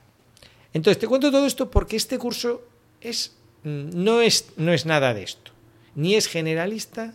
Entonces 0.74 1.00
te 1.00 1.08
cuento 1.08 1.30
todo 1.30 1.46
esto 1.46 1.70
porque 1.70 1.96
este 1.96 2.18
curso 2.18 2.62
es, 3.00 3.34
mm, 3.62 3.90
no, 4.04 4.20
es, 4.20 4.52
no 4.56 4.72
es 4.72 4.84
nada 4.84 5.14
de 5.14 5.22
esto 5.22 5.54
ni 5.94 6.14
es 6.14 6.26
generalista 6.26 7.14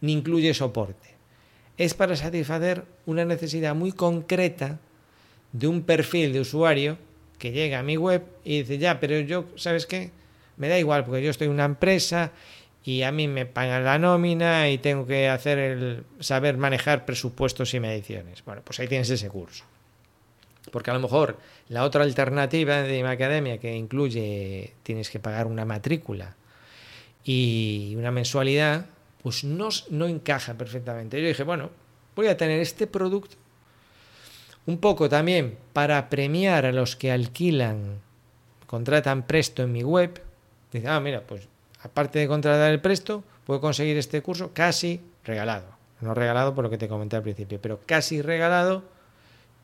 ni 0.00 0.12
incluye 0.12 0.54
soporte. 0.54 1.07
Es 1.78 1.94
para 1.94 2.16
satisfacer 2.16 2.84
una 3.06 3.24
necesidad 3.24 3.74
muy 3.74 3.92
concreta 3.92 4.78
de 5.52 5.66
un 5.66 5.82
perfil 5.82 6.32
de 6.32 6.40
usuario 6.40 6.98
que 7.38 7.52
llega 7.52 7.78
a 7.78 7.82
mi 7.82 7.96
web 7.96 8.24
y 8.44 8.58
dice, 8.58 8.78
ya, 8.78 9.00
pero 9.00 9.18
yo, 9.20 9.46
¿sabes 9.56 9.86
qué? 9.86 10.10
Me 10.56 10.68
da 10.68 10.78
igual 10.78 11.04
porque 11.04 11.22
yo 11.22 11.30
estoy 11.30 11.46
en 11.46 11.52
una 11.52 11.64
empresa 11.64 12.32
y 12.84 13.02
a 13.02 13.12
mí 13.12 13.28
me 13.28 13.46
pagan 13.46 13.84
la 13.84 13.98
nómina 13.98 14.70
y 14.70 14.78
tengo 14.78 15.06
que 15.06 15.28
hacer 15.28 15.58
el 15.58 16.04
saber 16.20 16.56
manejar 16.56 17.04
presupuestos 17.04 17.72
y 17.74 17.80
mediciones. 17.80 18.44
Bueno, 18.44 18.62
pues 18.64 18.80
ahí 18.80 18.88
tienes 18.88 19.08
ese 19.10 19.28
curso. 19.28 19.64
Porque 20.72 20.90
a 20.90 20.94
lo 20.94 21.00
mejor 21.00 21.38
la 21.68 21.84
otra 21.84 22.02
alternativa 22.02 22.82
de 22.82 23.02
mi 23.02 23.08
academia 23.08 23.58
que 23.58 23.74
incluye 23.74 24.74
tienes 24.82 25.10
que 25.10 25.20
pagar 25.20 25.46
una 25.46 25.64
matrícula 25.64 26.34
y 27.24 27.94
una 27.96 28.10
mensualidad, 28.10 28.86
pues 29.22 29.44
no, 29.44 29.68
no 29.90 30.06
encaja 30.06 30.54
perfectamente. 30.54 31.20
Yo 31.20 31.28
dije, 31.28 31.42
bueno, 31.42 31.70
voy 32.14 32.28
a 32.28 32.36
tener 32.36 32.60
este 32.60 32.86
producto 32.86 33.36
un 34.66 34.78
poco 34.78 35.08
también 35.08 35.56
para 35.72 36.10
premiar 36.10 36.66
a 36.66 36.72
los 36.72 36.94
que 36.94 37.10
alquilan, 37.10 38.00
contratan 38.66 39.26
presto 39.26 39.62
en 39.62 39.72
mi 39.72 39.82
web. 39.82 40.20
Dice, 40.70 40.86
ah, 40.88 41.00
mira, 41.00 41.22
pues 41.22 41.48
aparte 41.82 42.18
de 42.18 42.28
contratar 42.28 42.70
el 42.70 42.80
presto, 42.80 43.24
puedo 43.46 43.62
conseguir 43.62 43.96
este 43.96 44.20
curso 44.20 44.50
casi 44.52 45.00
regalado. 45.24 45.66
No 46.02 46.12
regalado 46.12 46.54
por 46.54 46.64
lo 46.64 46.70
que 46.70 46.76
te 46.76 46.86
comenté 46.86 47.16
al 47.16 47.22
principio, 47.22 47.58
pero 47.62 47.80
casi 47.86 48.20
regalado 48.20 48.84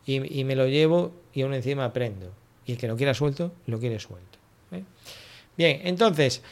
y, 0.07 0.45
me 0.45 0.57
lo 0.57 0.67
llevo 0.67 1.13
y 1.35 1.43
aún 1.43 1.53
encima 1.53 1.85
aprendo. 1.85 2.33
Y 2.65 2.73
el 2.73 2.79
que 2.79 2.89
lo 2.89 2.97
quiera 2.97 3.13
suelto, 3.13 3.53
lo 3.67 3.79
quiere 3.79 4.01
suelto. 4.01 4.39
¿eh? 4.73 4.83
Bien, 5.57 5.81
entonces, 5.85 6.43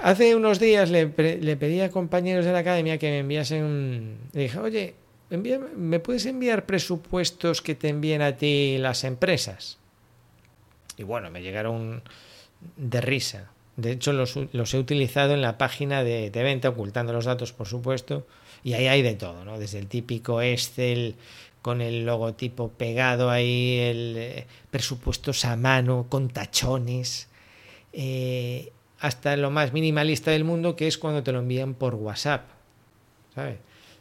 hace 0.00 0.34
unos 0.34 0.58
días 0.58 0.90
le, 0.90 1.06
pedí 1.06 1.80
a 1.80 1.90
compañeros 1.90 2.44
de 2.44 2.52
la 2.52 2.58
academia 2.58 2.98
que 2.98 3.10
me 3.10 3.18
enviasen 3.20 3.64
un... 3.64 4.18
Le 4.32 4.42
dije, 4.42 4.58
oye, 4.58 4.94
¿me 5.30 6.00
puedes 6.00 6.26
enviar 6.26 6.66
presupuestos 6.66 7.62
que 7.62 7.74
te 7.74 7.88
envíen 7.88 8.22
a 8.22 8.36
ti 8.36 8.78
las 8.78 9.04
empresas? 9.04 9.78
Y 10.96 11.02
bueno, 11.02 11.30
me 11.30 11.42
llegaron 11.42 12.02
de 12.76 13.00
risa. 13.00 13.50
De 13.76 13.92
hecho, 13.92 14.12
los, 14.12 14.36
he 14.36 14.78
utilizado 14.78 15.34
en 15.34 15.42
la 15.42 15.58
página 15.58 16.02
de, 16.02 16.30
de, 16.30 16.42
venta, 16.42 16.70
ocultando 16.70 17.12
los 17.12 17.26
datos, 17.26 17.52
por 17.52 17.66
supuesto, 17.66 18.26
y 18.64 18.72
ahí 18.72 18.86
hay 18.86 19.02
de 19.02 19.14
todo, 19.14 19.44
¿no? 19.44 19.58
Desde 19.58 19.78
el 19.78 19.86
típico 19.86 20.40
Excel 20.40 21.16
con 21.60 21.80
el 21.82 22.06
logotipo 22.06 22.68
pegado 22.68 23.28
ahí, 23.28 23.78
el 23.78 24.14
eh, 24.16 24.46
presupuestos 24.70 25.44
a 25.44 25.56
mano, 25.56 26.06
con 26.08 26.28
tachones, 26.28 27.28
eh, 27.92 28.70
hasta 29.00 29.36
lo 29.36 29.50
más 29.50 29.72
minimalista 29.72 30.30
del 30.30 30.44
mundo, 30.44 30.76
que 30.76 30.86
es 30.86 30.98
cuando 30.98 31.22
te 31.22 31.32
lo 31.32 31.40
envían 31.40 31.74
por 31.74 31.94
WhatsApp. 31.94 32.48
¿Sabes? 33.34 33.58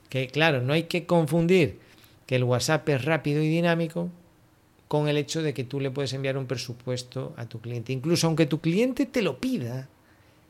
Que 0.09 0.27
claro, 0.27 0.61
no 0.61 0.73
hay 0.73 0.83
que 0.83 1.05
confundir 1.05 1.79
que 2.25 2.35
el 2.35 2.43
WhatsApp 2.43 2.87
es 2.89 3.05
rápido 3.05 3.41
y 3.41 3.49
dinámico 3.49 4.09
con 4.87 5.07
el 5.07 5.17
hecho 5.17 5.41
de 5.41 5.53
que 5.53 5.63
tú 5.63 5.79
le 5.79 5.91
puedes 5.91 6.13
enviar 6.13 6.37
un 6.37 6.45
presupuesto 6.45 7.33
a 7.37 7.45
tu 7.47 7.59
cliente. 7.59 7.91
Incluso 7.91 8.27
aunque 8.27 8.45
tu 8.45 8.61
cliente 8.61 9.05
te 9.05 9.21
lo 9.21 9.39
pida, 9.39 9.89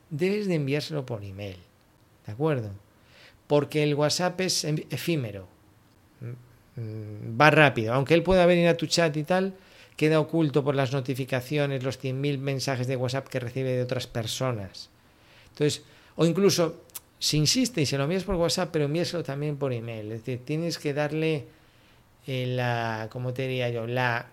debes 0.09 0.47
de 0.47 0.55
enviárselo 0.55 1.05
por 1.05 1.23
email. 1.23 1.57
¿De 2.25 2.33
acuerdo? 2.33 2.71
Porque 3.47 3.83
el 3.83 3.95
WhatsApp 3.95 4.39
es 4.41 4.63
efímero. 4.63 5.47
Mm, 6.75 7.39
va 7.39 7.49
rápido. 7.51 7.93
Aunque 7.93 8.13
él 8.13 8.23
pueda 8.23 8.45
venir 8.45 8.67
a 8.67 8.77
tu 8.77 8.85
chat 8.85 9.15
y 9.15 9.23
tal, 9.23 9.53
queda 9.95 10.19
oculto 10.19 10.63
por 10.63 10.75
las 10.75 10.91
notificaciones, 10.91 11.83
los 11.83 12.01
100.000 12.01 12.37
mensajes 12.37 12.87
de 12.87 12.95
WhatsApp 12.95 13.27
que 13.27 13.39
recibe 13.39 13.71
de 13.71 13.83
otras 13.83 14.07
personas. 14.07 14.89
Entonces, 15.49 15.83
o 16.15 16.25
incluso, 16.25 16.83
si 17.19 17.37
insiste 17.37 17.81
y 17.81 17.85
se 17.85 17.97
lo 17.97 18.03
envías 18.03 18.23
por 18.23 18.35
WhatsApp, 18.35 18.69
pero 18.71 18.85
envíaselo 18.85 19.23
también 19.23 19.57
por 19.57 19.73
email. 19.73 20.11
Es 20.11 20.19
decir, 20.19 20.41
tienes 20.43 20.77
que 20.77 20.93
darle 20.93 21.45
eh, 22.27 22.45
la, 22.47 23.07
¿cómo 23.11 23.33
te 23.33 23.43
diría 23.43 23.69
yo? 23.69 23.87
La, 23.87 24.27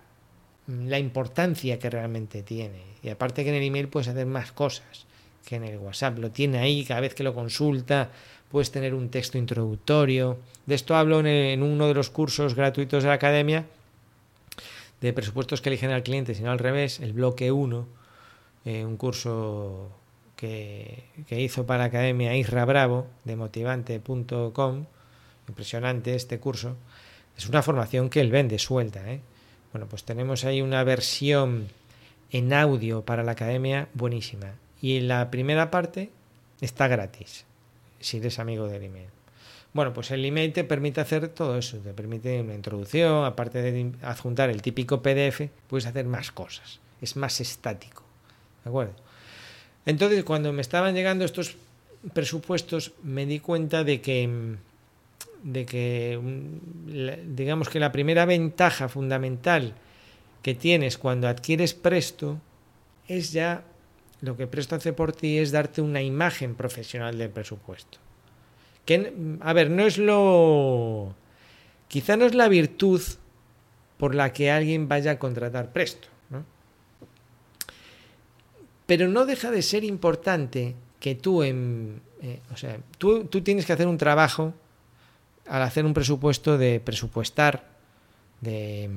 la 0.66 0.98
importancia 0.98 1.78
que 1.78 1.90
realmente 1.90 2.42
tiene. 2.42 2.82
Y 3.02 3.08
aparte 3.08 3.44
que 3.44 3.50
en 3.50 3.56
el 3.56 3.62
email 3.62 3.88
puedes 3.88 4.08
hacer 4.08 4.26
más 4.26 4.52
cosas 4.52 5.06
que 5.44 5.56
en 5.56 5.64
el 5.64 5.78
WhatsApp. 5.78 6.18
Lo 6.18 6.30
tiene 6.30 6.58
ahí 6.58 6.84
cada 6.84 7.00
vez 7.00 7.14
que 7.14 7.22
lo 7.22 7.34
consulta, 7.34 8.10
puedes 8.50 8.70
tener 8.70 8.94
un 8.94 9.10
texto 9.10 9.38
introductorio. 9.38 10.38
De 10.66 10.74
esto 10.74 10.94
hablo 10.94 11.20
en, 11.20 11.62
uno 11.62 11.88
de 11.88 11.94
los 11.94 12.10
cursos 12.10 12.54
gratuitos 12.54 13.02
de 13.02 13.08
la 13.08 13.16
academia, 13.16 13.66
de 15.02 15.12
presupuestos 15.12 15.60
que 15.60 15.68
eligen 15.68 15.90
al 15.90 16.04
cliente, 16.04 16.34
sino 16.34 16.50
al 16.52 16.58
revés, 16.58 17.00
el 17.00 17.12
bloque 17.12 17.50
1, 17.50 17.86
eh, 18.64 18.84
un 18.84 18.96
curso 18.96 19.90
que, 20.36 21.04
hizo 21.28 21.66
para 21.66 21.84
academia 21.84 22.36
Isra 22.36 22.64
Bravo, 22.64 23.06
de 23.24 23.36
motivante.com. 23.36 24.86
Impresionante 25.48 26.14
este 26.14 26.38
curso. 26.38 26.76
Es 27.36 27.48
una 27.48 27.62
formación 27.62 28.08
que 28.10 28.20
él 28.20 28.30
vende 28.30 28.58
suelta. 28.58 29.10
¿eh? 29.10 29.20
Bueno, 29.72 29.88
pues 29.88 30.04
tenemos 30.04 30.44
ahí 30.44 30.62
una 30.62 30.84
versión 30.84 31.68
en 32.30 32.52
audio 32.52 33.02
para 33.02 33.24
la 33.24 33.32
academia 33.32 33.88
buenísima. 33.94 34.54
Y 34.80 34.98
en 34.98 35.08
la 35.08 35.30
primera 35.30 35.70
parte 35.70 36.10
está 36.60 36.86
gratis 36.86 37.44
si 37.98 38.18
eres 38.18 38.38
amigo 38.38 38.68
del 38.68 38.84
email. 38.84 39.21
Bueno, 39.72 39.94
pues 39.94 40.10
el 40.10 40.24
email 40.24 40.52
te 40.52 40.64
permite 40.64 41.00
hacer 41.00 41.28
todo 41.28 41.56
eso, 41.56 41.78
te 41.78 41.94
permite 41.94 42.40
una 42.42 42.54
introducción, 42.54 43.24
aparte 43.24 43.62
de 43.62 43.92
adjuntar 44.02 44.50
el 44.50 44.60
típico 44.60 45.02
PDF, 45.02 45.48
puedes 45.66 45.86
hacer 45.86 46.04
más 46.04 46.30
cosas, 46.30 46.80
es 47.00 47.16
más 47.16 47.40
estático. 47.40 48.02
¿De 48.64 48.68
acuerdo? 48.68 48.92
Entonces, 49.86 50.24
cuando 50.24 50.52
me 50.52 50.60
estaban 50.60 50.94
llegando 50.94 51.24
estos 51.24 51.56
presupuestos, 52.12 52.92
me 53.02 53.24
di 53.24 53.40
cuenta 53.40 53.82
de 53.82 54.02
que, 54.02 54.56
de 55.42 55.66
que 55.66 56.20
digamos 57.26 57.68
que 57.70 57.80
la 57.80 57.92
primera 57.92 58.26
ventaja 58.26 58.88
fundamental 58.88 59.74
que 60.42 60.54
tienes 60.54 60.98
cuando 60.98 61.28
adquieres 61.28 61.72
presto 61.72 62.38
es 63.08 63.32
ya 63.32 63.64
lo 64.20 64.36
que 64.36 64.46
Presto 64.46 64.76
hace 64.76 64.92
por 64.92 65.12
ti 65.12 65.38
es 65.38 65.50
darte 65.50 65.82
una 65.82 66.00
imagen 66.00 66.54
profesional 66.54 67.18
del 67.18 67.30
presupuesto. 67.30 67.98
A 69.40 69.52
ver, 69.52 69.70
no 69.70 69.86
es 69.86 69.98
lo... 69.98 71.14
Quizá 71.88 72.16
no 72.16 72.24
es 72.24 72.34
la 72.34 72.48
virtud 72.48 73.00
por 73.96 74.14
la 74.14 74.32
que 74.32 74.50
alguien 74.50 74.88
vaya 74.88 75.12
a 75.12 75.18
contratar 75.18 75.72
Presto, 75.72 76.08
¿no? 76.30 76.44
Pero 78.86 79.08
no 79.08 79.24
deja 79.26 79.50
de 79.50 79.62
ser 79.62 79.84
importante 79.84 80.74
que 80.98 81.14
tú, 81.14 81.42
en, 81.42 82.00
eh, 82.22 82.40
o 82.52 82.56
sea, 82.56 82.78
tú, 82.98 83.24
tú 83.26 83.42
tienes 83.42 83.66
que 83.66 83.72
hacer 83.72 83.86
un 83.86 83.98
trabajo 83.98 84.54
al 85.46 85.62
hacer 85.62 85.84
un 85.84 85.94
presupuesto 85.94 86.58
de 86.58 86.80
presupuestar, 86.80 87.64
de, 88.40 88.90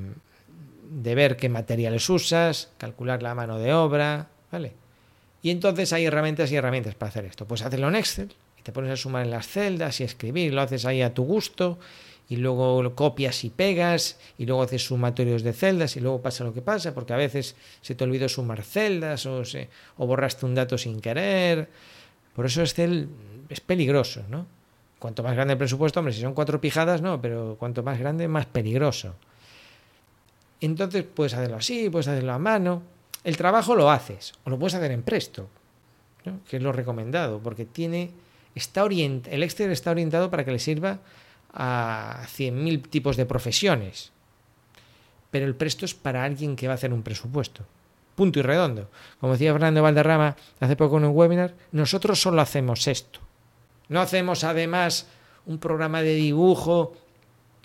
de 0.90 1.14
ver 1.14 1.36
qué 1.36 1.48
materiales 1.48 2.08
usas, 2.08 2.70
calcular 2.78 3.22
la 3.22 3.34
mano 3.34 3.58
de 3.58 3.72
obra, 3.74 4.28
¿vale? 4.50 4.72
Y 5.42 5.50
entonces 5.50 5.92
hay 5.92 6.06
herramientas 6.06 6.50
y 6.50 6.56
herramientas 6.56 6.94
para 6.94 7.10
hacer 7.10 7.24
esto. 7.26 7.46
Pues 7.46 7.62
hacerlo 7.62 7.88
en 7.88 7.96
Excel 7.96 8.34
te 8.66 8.72
pones 8.72 8.90
a 8.90 8.96
sumar 8.96 9.24
en 9.24 9.30
las 9.30 9.46
celdas 9.46 10.00
y 10.00 10.02
escribir, 10.02 10.52
lo 10.52 10.60
haces 10.60 10.86
ahí 10.86 11.00
a 11.00 11.14
tu 11.14 11.22
gusto 11.22 11.78
y 12.28 12.34
luego 12.34 12.82
lo 12.82 12.96
copias 12.96 13.44
y 13.44 13.50
pegas 13.50 14.18
y 14.38 14.44
luego 14.44 14.64
haces 14.64 14.84
sumatorios 14.84 15.44
de 15.44 15.52
celdas 15.52 15.94
y 15.94 16.00
luego 16.00 16.20
pasa 16.20 16.42
lo 16.42 16.52
que 16.52 16.62
pasa 16.62 16.92
porque 16.92 17.12
a 17.12 17.16
veces 17.16 17.54
se 17.80 17.94
te 17.94 18.02
olvidó 18.02 18.28
sumar 18.28 18.64
celdas 18.64 19.24
o, 19.26 19.44
se, 19.44 19.68
o 19.98 20.06
borraste 20.08 20.46
un 20.46 20.56
dato 20.56 20.76
sin 20.76 21.00
querer. 21.00 21.68
Por 22.34 22.46
eso 22.46 22.60
es 22.64 22.74
peligroso, 23.60 24.24
¿no? 24.28 24.46
Cuanto 24.98 25.22
más 25.22 25.36
grande 25.36 25.52
el 25.52 25.58
presupuesto, 25.58 26.00
hombre, 26.00 26.12
si 26.12 26.20
son 26.20 26.34
cuatro 26.34 26.60
pijadas, 26.60 27.00
no, 27.02 27.22
pero 27.22 27.54
cuanto 27.60 27.84
más 27.84 28.00
grande, 28.00 28.26
más 28.26 28.46
peligroso. 28.46 29.14
Entonces 30.60 31.04
puedes 31.04 31.34
hacerlo 31.34 31.58
así, 31.58 31.88
puedes 31.88 32.08
hacerlo 32.08 32.32
a 32.32 32.40
mano. 32.40 32.82
El 33.22 33.36
trabajo 33.36 33.76
lo 33.76 33.92
haces, 33.92 34.32
o 34.42 34.50
lo 34.50 34.58
puedes 34.58 34.74
hacer 34.74 34.90
en 34.90 35.04
Presto, 35.04 35.48
que 36.48 36.56
es 36.56 36.62
lo 36.62 36.72
recomendado, 36.72 37.38
porque 37.38 37.64
tiene, 37.64 38.10
está 38.56 38.82
orient, 38.82 39.28
el 39.28 39.42
Excel 39.42 39.70
está 39.70 39.92
orientado 39.92 40.30
para 40.30 40.44
que 40.44 40.50
le 40.50 40.58
sirva 40.58 40.98
a 41.52 42.22
100.000 42.36 42.88
tipos 42.88 43.16
de 43.16 43.26
profesiones. 43.26 44.12
Pero 45.30 45.46
el 45.46 45.54
Presto 45.54 45.84
es 45.84 45.94
para 45.94 46.24
alguien 46.24 46.56
que 46.56 46.66
va 46.66 46.72
a 46.72 46.76
hacer 46.76 46.92
un 46.92 47.02
presupuesto. 47.02 47.64
Punto 48.14 48.38
y 48.38 48.42
redondo. 48.42 48.90
Como 49.20 49.34
decía 49.34 49.52
Fernando 49.52 49.82
Valderrama 49.82 50.36
hace 50.58 50.76
poco 50.76 50.96
en 50.98 51.04
un 51.04 51.14
webinar, 51.14 51.54
nosotros 51.72 52.20
solo 52.20 52.40
hacemos 52.40 52.88
esto. 52.88 53.20
No 53.88 54.00
hacemos 54.00 54.42
además 54.42 55.06
un 55.44 55.58
programa 55.58 56.02
de 56.02 56.14
dibujo 56.14 56.96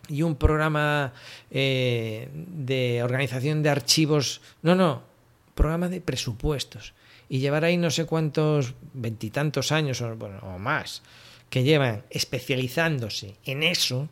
y 0.08 0.24
un 0.24 0.36
programa 0.36 1.14
eh, 1.50 2.30
de 2.34 3.02
organización 3.02 3.64
de 3.64 3.70
archivos. 3.70 4.42
No, 4.62 4.76
no 4.76 5.12
programa 5.54 5.90
de 5.90 6.02
presupuestos 6.02 6.94
y 7.32 7.40
llevar 7.40 7.64
ahí 7.64 7.78
no 7.78 7.90
sé 7.92 8.06
cuántos, 8.06 8.74
veintitantos 8.92 9.72
años 9.72 10.02
o, 10.02 10.18
bueno, 10.18 10.40
o 10.42 10.60
más, 10.60 11.02
que 11.50 11.64
llevan 11.64 12.04
especializándose 12.10 13.38
en 13.46 13.64
eso, 13.64 14.10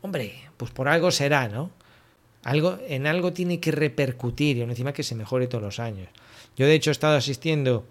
hombre, 0.00 0.32
pues 0.56 0.70
por 0.70 0.88
algo 0.88 1.10
será, 1.10 1.48
¿no? 1.48 1.70
Algo, 2.44 2.78
en 2.88 3.06
algo 3.06 3.34
tiene 3.34 3.60
que 3.60 3.72
repercutir 3.72 4.56
y 4.56 4.62
encima 4.62 4.94
que 4.94 5.02
se 5.02 5.14
mejore 5.14 5.48
todos 5.48 5.64
los 5.64 5.78
años. 5.80 6.08
Yo 6.56 6.64
de 6.64 6.72
hecho 6.72 6.90
he 6.90 6.92
estado 6.92 7.16
asistiendo 7.16 7.84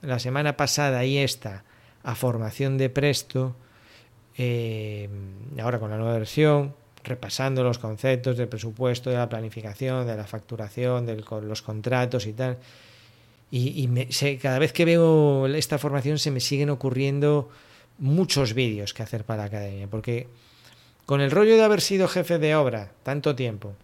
la 0.00 0.18
semana 0.18 0.56
pasada 0.56 1.04
y 1.04 1.18
esta 1.18 1.64
a 2.02 2.14
formación 2.14 2.78
de 2.78 2.88
Presto, 2.88 3.54
eh, 4.38 5.10
ahora 5.60 5.78
con 5.78 5.90
la 5.90 5.98
nueva 5.98 6.14
versión, 6.14 6.74
repasando 7.04 7.62
los 7.62 7.78
conceptos 7.78 8.38
del 8.38 8.48
presupuesto, 8.48 9.10
de 9.10 9.16
la 9.16 9.28
planificación, 9.28 10.06
de 10.06 10.16
la 10.16 10.24
facturación, 10.24 11.04
de 11.04 11.22
los 11.42 11.60
contratos 11.60 12.26
y 12.26 12.32
tal. 12.32 12.56
Y, 13.52 13.88
cada 14.40 14.58
vez 14.58 14.72
que 14.72 14.84
veo 14.84 15.46
esta 15.48 15.78
formación 15.78 16.18
se 16.18 16.30
me 16.30 16.40
siguen 16.40 16.70
ocurriendo 16.70 17.48
muchos 17.98 18.54
vídeos 18.54 18.94
que 18.94 19.02
hacer 19.02 19.24
para 19.24 19.42
la 19.42 19.48
academia, 19.48 19.88
porque 19.88 20.28
con 21.04 21.20
el 21.20 21.32
rollo 21.32 21.56
de 21.56 21.64
haber 21.64 21.80
sido 21.80 22.06
jefe 22.06 22.38
de 22.38 22.54
obra 22.54 22.92
tanto 23.02 23.34
tiempo, 23.34 23.74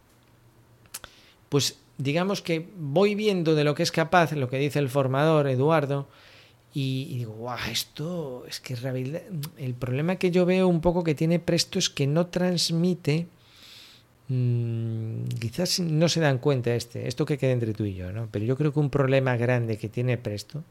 pues 1.49 1.79
digamos 1.99 2.43
que 2.43 2.69
voy 2.77 3.15
viendo 3.15 3.55
de 3.55 3.65
lo 3.65 3.75
que 3.75 3.83
es 3.83 3.91
capaz, 3.91 4.33
lo 4.33 4.49
que 4.49 4.59
dice 4.59 4.79
el 4.79 4.89
formador 4.89 5.49
Eduardo, 5.49 6.07
y, 6.79 7.07
digo, 7.17 7.33
guau, 7.33 7.59
esto 7.71 8.45
es 8.47 8.61
que 8.61 8.75
el 9.57 9.75
problema 9.75 10.17
que 10.17 10.31
yo 10.31 10.45
veo 10.45 10.69
un 10.69 10.83
poco 10.83 11.03
que 11.03 11.15
tiene 11.15 11.39
Presto 11.39 11.79
es 11.79 11.89
que 11.89 12.07
no 12.07 12.27
transmite, 12.27 13.29
mm, 14.29 15.25
quizás 15.41 15.81
no 15.81 16.09
se 16.09 16.21
dan 16.21 16.39
cuenta 16.39 16.75
este, 16.75 17.09
esto 17.09 17.25
que 17.27 17.39
queda 17.39 17.53
entre 17.53 17.75
tú 17.75 17.85
y 17.85 17.95
yo, 17.95 18.13
¿no? 18.13 18.29
Pero 18.31 18.45
yo 18.45 18.57
creo 18.57 18.73
que 18.73 18.81
un 18.81 18.91
problema 18.91 19.37
grande 19.37 19.79
que 19.79 19.89
tiene 19.89 20.19
Presto 20.19 20.65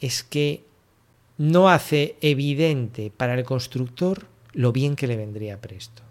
es 0.00 0.22
que 0.22 0.64
no 1.38 1.68
hace 1.68 2.16
evidente 2.20 3.10
para 3.16 3.34
el 3.34 3.44
constructor 3.44 4.26
lo 4.52 4.72
bien 4.72 4.96
que 4.96 5.06
le 5.06 5.16
vendría 5.16 5.60
Presto. 5.60 6.02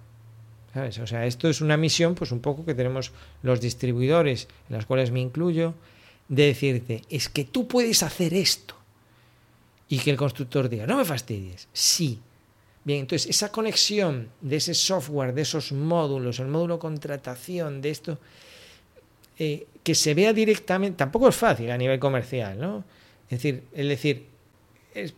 ¿Sabes? 0.73 0.97
O 0.99 1.07
sea, 1.07 1.25
esto 1.25 1.47
es 1.47 1.61
una 1.61 1.77
misión, 1.77 2.15
pues 2.15 2.31
un 2.31 2.39
poco 2.39 2.65
que 2.65 2.73
tenemos 2.73 3.11
los 3.43 3.61
distribuidores, 3.61 4.47
en 4.69 4.75
las 4.75 4.85
cuales 4.85 5.11
me 5.11 5.21
incluyo, 5.21 5.75
de 6.29 6.47
decirte, 6.47 7.03
es 7.09 7.29
que 7.29 7.45
tú 7.45 7.67
puedes 7.67 8.01
hacer 8.01 8.33
esto. 8.33 8.75
Y 9.87 9.99
que 9.99 10.09
el 10.09 10.17
constructor 10.17 10.69
diga, 10.69 10.87
no 10.87 10.97
me 10.97 11.05
fastidies. 11.05 11.67
Sí. 11.73 12.19
Bien, 12.85 13.01
entonces 13.01 13.29
esa 13.29 13.51
conexión 13.51 14.29
de 14.41 14.57
ese 14.57 14.73
software, 14.73 15.33
de 15.33 15.43
esos 15.43 15.71
módulos, 15.71 16.39
el 16.39 16.47
módulo 16.47 16.79
contratación, 16.79 17.81
de 17.81 17.89
esto, 17.89 18.19
eh, 19.39 19.67
que 19.83 19.95
se 19.95 20.13
vea 20.13 20.33
directamente, 20.33 20.97
tampoco 20.97 21.29
es 21.29 21.35
fácil 21.35 21.71
a 21.71 21.77
nivel 21.77 21.99
comercial, 21.99 22.59
¿no? 22.59 22.83
Es 23.29 23.41
decir, 23.41 23.63
es 23.73 23.87
decir, 23.87 24.27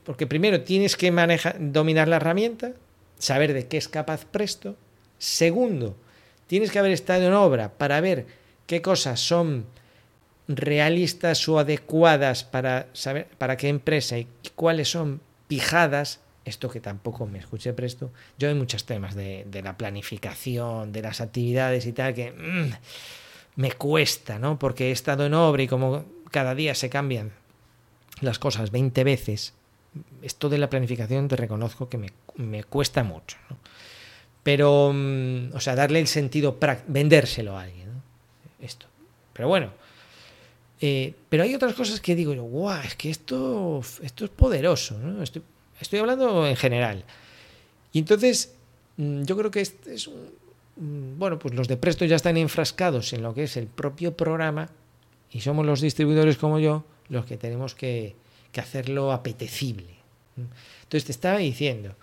porque 0.03 0.27
primero 0.27 0.61
tienes 0.61 0.95
que 0.95 1.11
manejar, 1.11 1.57
dominar 1.59 2.07
la 2.07 2.17
herramienta, 2.17 2.73
saber 3.17 3.53
de 3.53 3.67
qué 3.67 3.77
es 3.77 3.87
capaz 3.87 4.25
Presto. 4.25 4.75
Segundo, 5.17 5.95
tienes 6.47 6.71
que 6.71 6.79
haber 6.79 6.91
estado 6.91 7.23
en 7.27 7.33
obra 7.33 7.73
para 7.73 7.99
ver 7.99 8.25
qué 8.67 8.81
cosas 8.81 9.19
son 9.19 9.65
realistas 10.47 11.47
o 11.49 11.59
adecuadas 11.59 12.43
para 12.43 12.87
saber 12.93 13.27
para 13.37 13.57
qué 13.57 13.67
empresa 13.67 14.17
y 14.17 14.27
cuáles 14.55 14.89
son 14.89 15.21
pijadas, 15.47 16.19
esto 16.45 16.69
que 16.69 16.79
tampoco 16.79 17.25
me 17.25 17.39
escuché 17.39 17.73
presto, 17.73 18.11
yo 18.37 18.47
hay 18.47 18.53
muchos 18.53 18.85
temas 18.85 19.15
de, 19.15 19.45
la 19.63 19.77
planificación, 19.77 20.91
de 20.91 21.01
las 21.01 21.19
actividades 21.19 21.87
y 21.87 21.91
tal, 21.91 22.13
que 22.13 22.31
mm, 22.31 23.59
me 23.59 23.71
cuesta, 23.71 24.37
¿no? 24.37 24.59
Porque 24.59 24.89
he 24.89 24.91
estado 24.91 25.25
en 25.25 25.33
obra 25.33 25.63
y 25.63 25.67
como 25.67 26.05
cada 26.29 26.53
día 26.53 26.75
se 26.75 26.89
cambian 26.89 27.31
las 28.21 28.37
cosas 28.37 28.71
20 28.71 29.03
veces, 29.03 29.53
esto 30.21 30.47
de 30.49 30.59
la 30.59 30.69
planificación 30.69 31.27
te 31.27 31.35
reconozco 31.35 31.89
que 31.89 31.97
me, 31.97 32.63
cuesta 32.63 33.03
mucho, 33.03 33.37
¿no? 33.49 33.57
Pero, 34.43 34.91
mm, 34.93 35.55
o 35.55 35.59
sea, 35.59 35.75
darle 35.75 35.99
el 35.99 36.07
sentido, 36.07 36.59
vendérselo 36.87 37.57
a 37.57 37.63
alguien, 37.63 37.87
¿no? 37.87 38.01
Esto. 38.59 38.85
Pero 39.33 39.47
bueno, 39.47 39.71
eh, 40.79 41.15
pero 41.29 41.41
hay 41.43 41.55
otras 41.55 41.73
cosas 41.73 41.99
que 41.99 42.15
digo 42.15 42.35
yo, 42.35 42.43
guau, 42.43 42.79
es 42.83 42.95
que 42.95 43.09
esto, 43.09 43.81
esto 44.03 44.25
es 44.25 44.31
poderoso, 44.31 44.99
¿no? 44.99 45.23
Estoy, 45.23 45.41
estoy 45.79 45.99
hablando 45.99 46.47
en 46.47 46.55
general. 46.55 47.03
Y 47.91 47.99
entonces, 47.99 48.53
mm, 48.97 49.23
yo 49.23 49.37
creo 49.37 49.51
que 49.51 49.61
este 49.61 49.93
es 49.93 50.07
un, 50.07 50.29
mm, 50.75 51.19
bueno, 51.19 51.39
pues 51.39 51.53
los 51.53 51.67
de 51.67 51.77
Presto 51.77 52.05
ya 52.05 52.15
están 52.15 52.37
enfrascados 52.37 53.13
en 53.13 53.23
lo 53.23 53.33
que 53.33 53.43
es 53.43 53.57
el 53.57 53.67
propio 53.67 54.15
programa 54.15 54.69
y 55.31 55.41
somos 55.41 55.65
los 55.65 55.81
distribuidores 55.81 56.37
como 56.37 56.59
yo 56.59 56.85
los 57.09 57.25
que 57.25 57.37
tenemos 57.37 57.75
que, 57.75 58.15
hacerlo 58.55 59.11
apetecible. 59.11 59.95
Entonces 60.37 61.03
te 61.03 61.11
estaba 61.11 61.39
diciendo, 61.39 61.93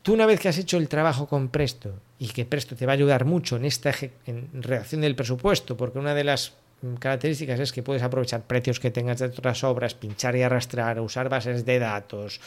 tú 0.00 0.14
una 0.14 0.24
vez 0.24 0.40
que 0.40 0.48
has 0.48 0.56
hecho 0.56 0.78
el 0.78 0.88
trabajo 0.88 1.26
con 1.26 1.48
Presto 1.48 2.00
y 2.18 2.28
que 2.28 2.46
Presto 2.46 2.74
te 2.76 2.86
va 2.86 2.92
a 2.92 2.94
ayudar 2.94 3.26
mucho 3.26 3.56
en 3.56 3.66
esta 3.66 3.92
en 4.24 4.62
redacción 4.62 5.02
del 5.02 5.14
presupuesto, 5.14 5.76
porque 5.76 5.98
una 5.98 6.14
de 6.14 6.24
las 6.24 6.54
características 6.98 7.60
es 7.60 7.72
que 7.72 7.82
puedes 7.82 8.02
aprovechar 8.02 8.42
precios 8.42 8.80
que 8.80 8.90
tengas 8.90 9.18
de 9.18 9.26
otras 9.26 9.64
obras, 9.64 9.94
pinchar 9.94 10.36
y 10.36 10.42
arrastrar, 10.42 11.00
usar 11.00 11.28
bases 11.28 11.64
de 11.64 11.78
datos, 11.78 12.40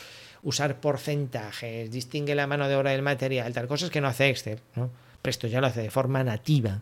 usar 0.43 0.79
porcentajes, 0.79 1.91
distingue 1.91 2.35
la 2.35 2.47
mano 2.47 2.67
de 2.67 2.75
obra 2.75 2.91
del 2.91 3.01
material, 3.01 3.53
tal, 3.53 3.67
cosas 3.67 3.89
que 3.89 4.01
no 4.01 4.07
hace 4.07 4.29
Excel, 4.29 4.59
¿no? 4.75 4.89
Presto 5.21 5.47
ya 5.47 5.59
lo 5.59 5.67
hace 5.67 5.81
de 5.81 5.91
forma 5.91 6.23
nativa. 6.23 6.81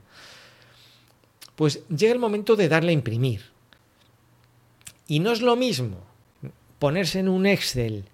Pues 1.55 1.87
llega 1.87 2.13
el 2.13 2.19
momento 2.19 2.55
de 2.55 2.69
darle 2.69 2.91
a 2.91 2.93
imprimir. 2.93 3.45
Y 5.07 5.19
no 5.19 5.31
es 5.31 5.41
lo 5.41 5.55
mismo 5.55 5.97
ponerse 6.77 7.19
en 7.19 7.29
un 7.29 7.45
Excel 7.45 8.05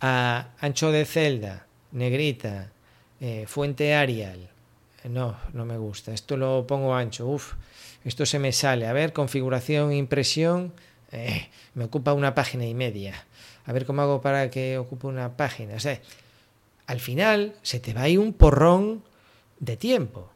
a 0.00 0.48
ancho 0.58 0.90
de 0.90 1.04
celda, 1.04 1.66
negrita, 1.92 2.72
eh, 3.20 3.44
fuente 3.46 3.94
Arial. 3.94 4.51
No, 5.08 5.36
no 5.52 5.64
me 5.64 5.76
gusta. 5.76 6.12
Esto 6.12 6.36
lo 6.36 6.66
pongo 6.66 6.94
ancho. 6.94 7.26
Uf, 7.26 7.54
esto 8.04 8.26
se 8.26 8.38
me 8.38 8.52
sale. 8.52 8.86
A 8.86 8.92
ver, 8.92 9.12
configuración, 9.12 9.92
impresión, 9.92 10.72
eh, 11.10 11.48
me 11.74 11.84
ocupa 11.84 12.12
una 12.12 12.34
página 12.34 12.66
y 12.66 12.74
media. 12.74 13.26
A 13.64 13.72
ver 13.72 13.86
cómo 13.86 14.02
hago 14.02 14.20
para 14.20 14.50
que 14.50 14.78
ocupe 14.78 15.06
una 15.06 15.36
página. 15.36 15.74
O 15.74 15.80
sea, 15.80 16.00
al 16.86 17.00
final 17.00 17.54
se 17.62 17.80
te 17.80 17.94
va 17.94 18.02
a 18.02 18.08
ir 18.08 18.18
un 18.18 18.32
porrón 18.32 19.02
de 19.58 19.76
tiempo. 19.76 20.30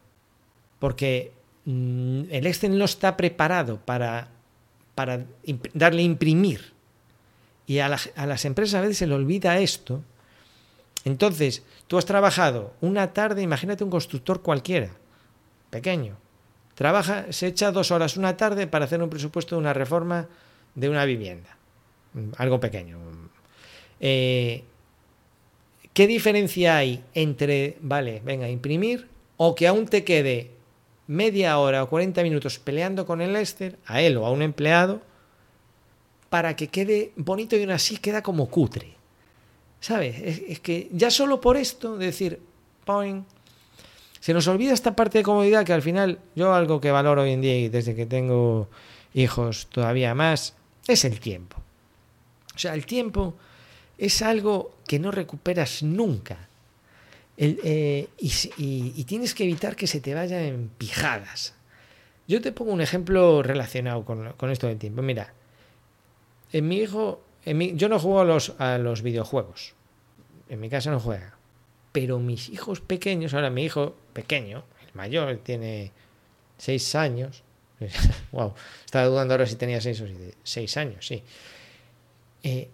Porque 0.79 1.31
mm, 1.65 2.23
el 2.29 2.47
Excel 2.47 2.77
no 2.77 2.85
está 2.85 3.17
preparado 3.17 3.79
para, 3.79 4.29
para 4.95 5.25
darle 5.73 6.03
imprimir. 6.03 6.73
Y 7.65 7.79
a, 7.79 7.97
a 8.15 8.25
las 8.25 8.45
empresas 8.45 8.75
a 8.75 8.81
veces 8.81 8.97
se 8.97 9.07
le 9.07 9.15
olvida 9.15 9.59
esto. 9.59 10.03
Entonces, 11.07 11.63
tú 11.87 11.97
has 11.97 12.05
trabajado 12.05 12.73
una 12.81 13.13
tarde, 13.13 13.41
imagínate 13.41 13.83
un 13.83 13.89
constructor 13.89 14.41
cualquiera, 14.41 14.91
pequeño, 15.69 16.17
Trabaja, 16.77 17.33
se 17.33 17.47
echa 17.47 17.71
dos 17.71 17.89
horas 17.89 18.17
una 18.17 18.37
tarde 18.37 18.67
para 18.67 18.85
hacer 18.85 19.01
un 19.01 19.09
presupuesto 19.09 19.55
de 19.55 19.61
una 19.61 19.73
reforma 19.73 20.27
de 20.75 20.87
una 20.89 21.05
vivienda. 21.05 21.57
Mm, 22.13 22.29
algo 22.37 22.59
pequeño. 22.59 22.99
Eh, 23.99 24.63
¿Qué 25.91 26.05
diferencia 26.05 26.77
hay 26.77 27.03
entre, 27.15 27.77
vale, 27.81 28.21
venga, 28.23 28.47
imprimir 28.47 29.07
o 29.37 29.55
que 29.55 29.67
aún 29.67 29.87
te 29.87 30.03
quede 30.03 30.51
media 31.07 31.57
hora 31.57 31.81
o 31.81 31.89
40 31.89 32.21
minutos 32.21 32.59
peleando 32.59 33.07
con 33.07 33.21
el 33.21 33.33
Lester, 33.33 33.79
a 33.87 34.03
él 34.03 34.15
o 34.17 34.27
a 34.27 34.29
un 34.29 34.43
empleado, 34.43 35.01
para 36.29 36.55
que 36.55 36.67
quede 36.67 37.11
bonito 37.15 37.55
y 37.55 37.61
aún 37.61 37.71
así 37.71 37.97
queda 37.97 38.21
como 38.21 38.51
cutre? 38.51 38.96
¿Sabes? 39.79 40.41
Es, 40.47 40.59
que 40.59 40.89
ya 40.91 41.11
solo 41.11 41.39
por 41.39 41.57
esto, 41.57 41.97
decir, 41.97 42.39
point, 42.85 43.25
se 44.19 44.33
nos 44.33 44.47
olvida 44.47 44.73
esta 44.73 44.95
parte 44.95 45.19
de 45.19 45.23
comodidad 45.23 45.65
que 45.65 45.73
al 45.73 45.81
final 45.81 46.19
yo 46.35 46.53
algo 46.53 46.81
que 46.81 46.91
valoro 46.91 47.21
hoy 47.21 47.31
en 47.31 47.41
día 47.41 47.57
y 47.57 47.69
desde 47.69 47.95
que 47.95 48.05
tengo 48.05 48.67
hijos 49.13 49.67
todavía 49.67 50.15
más 50.15 50.55
es 50.87 51.05
el 51.05 51.19
tiempo. 51.19 51.57
O 52.55 52.59
sea, 52.59 52.73
el 52.73 52.85
tiempo 52.85 53.35
es 53.97 54.21
algo 54.21 54.75
que 54.87 54.99
no 54.99 55.11
recuperas 55.11 55.83
nunca. 55.83 56.47
Eh, 57.37 58.07
y, 58.17 59.03
tienes 59.03 59.35
que 59.35 59.43
evitar 59.43 59.75
que 59.75 59.85
se 59.85 60.01
te 60.01 60.13
vayan 60.13 60.41
en 60.41 60.69
pijadas. 60.69 61.53
Yo 62.27 62.41
te 62.41 62.51
pongo 62.51 62.71
un 62.71 62.81
ejemplo 62.81 63.43
relacionado 63.43 64.03
con, 64.03 64.51
esto 64.51 64.67
del 64.67 64.77
tiempo. 64.77 65.01
Mira, 65.01 65.33
en 66.51 66.67
mi 66.67 66.77
hijo, 66.77 67.21
en 67.49 67.77
yo 67.77 67.89
no 67.89 67.99
juego 67.99 68.21
a 68.21 68.25
los, 68.25 68.53
a 68.59 68.77
los 68.77 69.01
videojuegos. 69.01 69.73
En 70.49 70.59
mi 70.59 70.69
casa 70.69 70.91
no 70.91 70.99
juega 70.99 71.37
pero 71.97 72.19
mis 72.19 72.49
hijos 72.49 72.79
pequeños, 72.79 73.33
ahora 73.33 73.49
mi 73.49 73.63
hijo 73.63 73.95
pequeño, 74.13 74.63
el 74.85 74.93
mayor, 74.93 75.35
tiene 75.37 75.91
seis 76.55 76.93
años, 76.93 77.41
wow, 78.31 78.53
estaba 78.85 79.07
dudando 79.07 79.33
ahora 79.33 79.47
si 79.47 79.55
tenía 79.55 79.81
seis 79.81 79.99
o 80.01 80.05
siete, 80.05 80.35
seis 80.43 80.77
años, 80.77 81.07
sí. 81.07 81.23
Eh, 82.43 82.69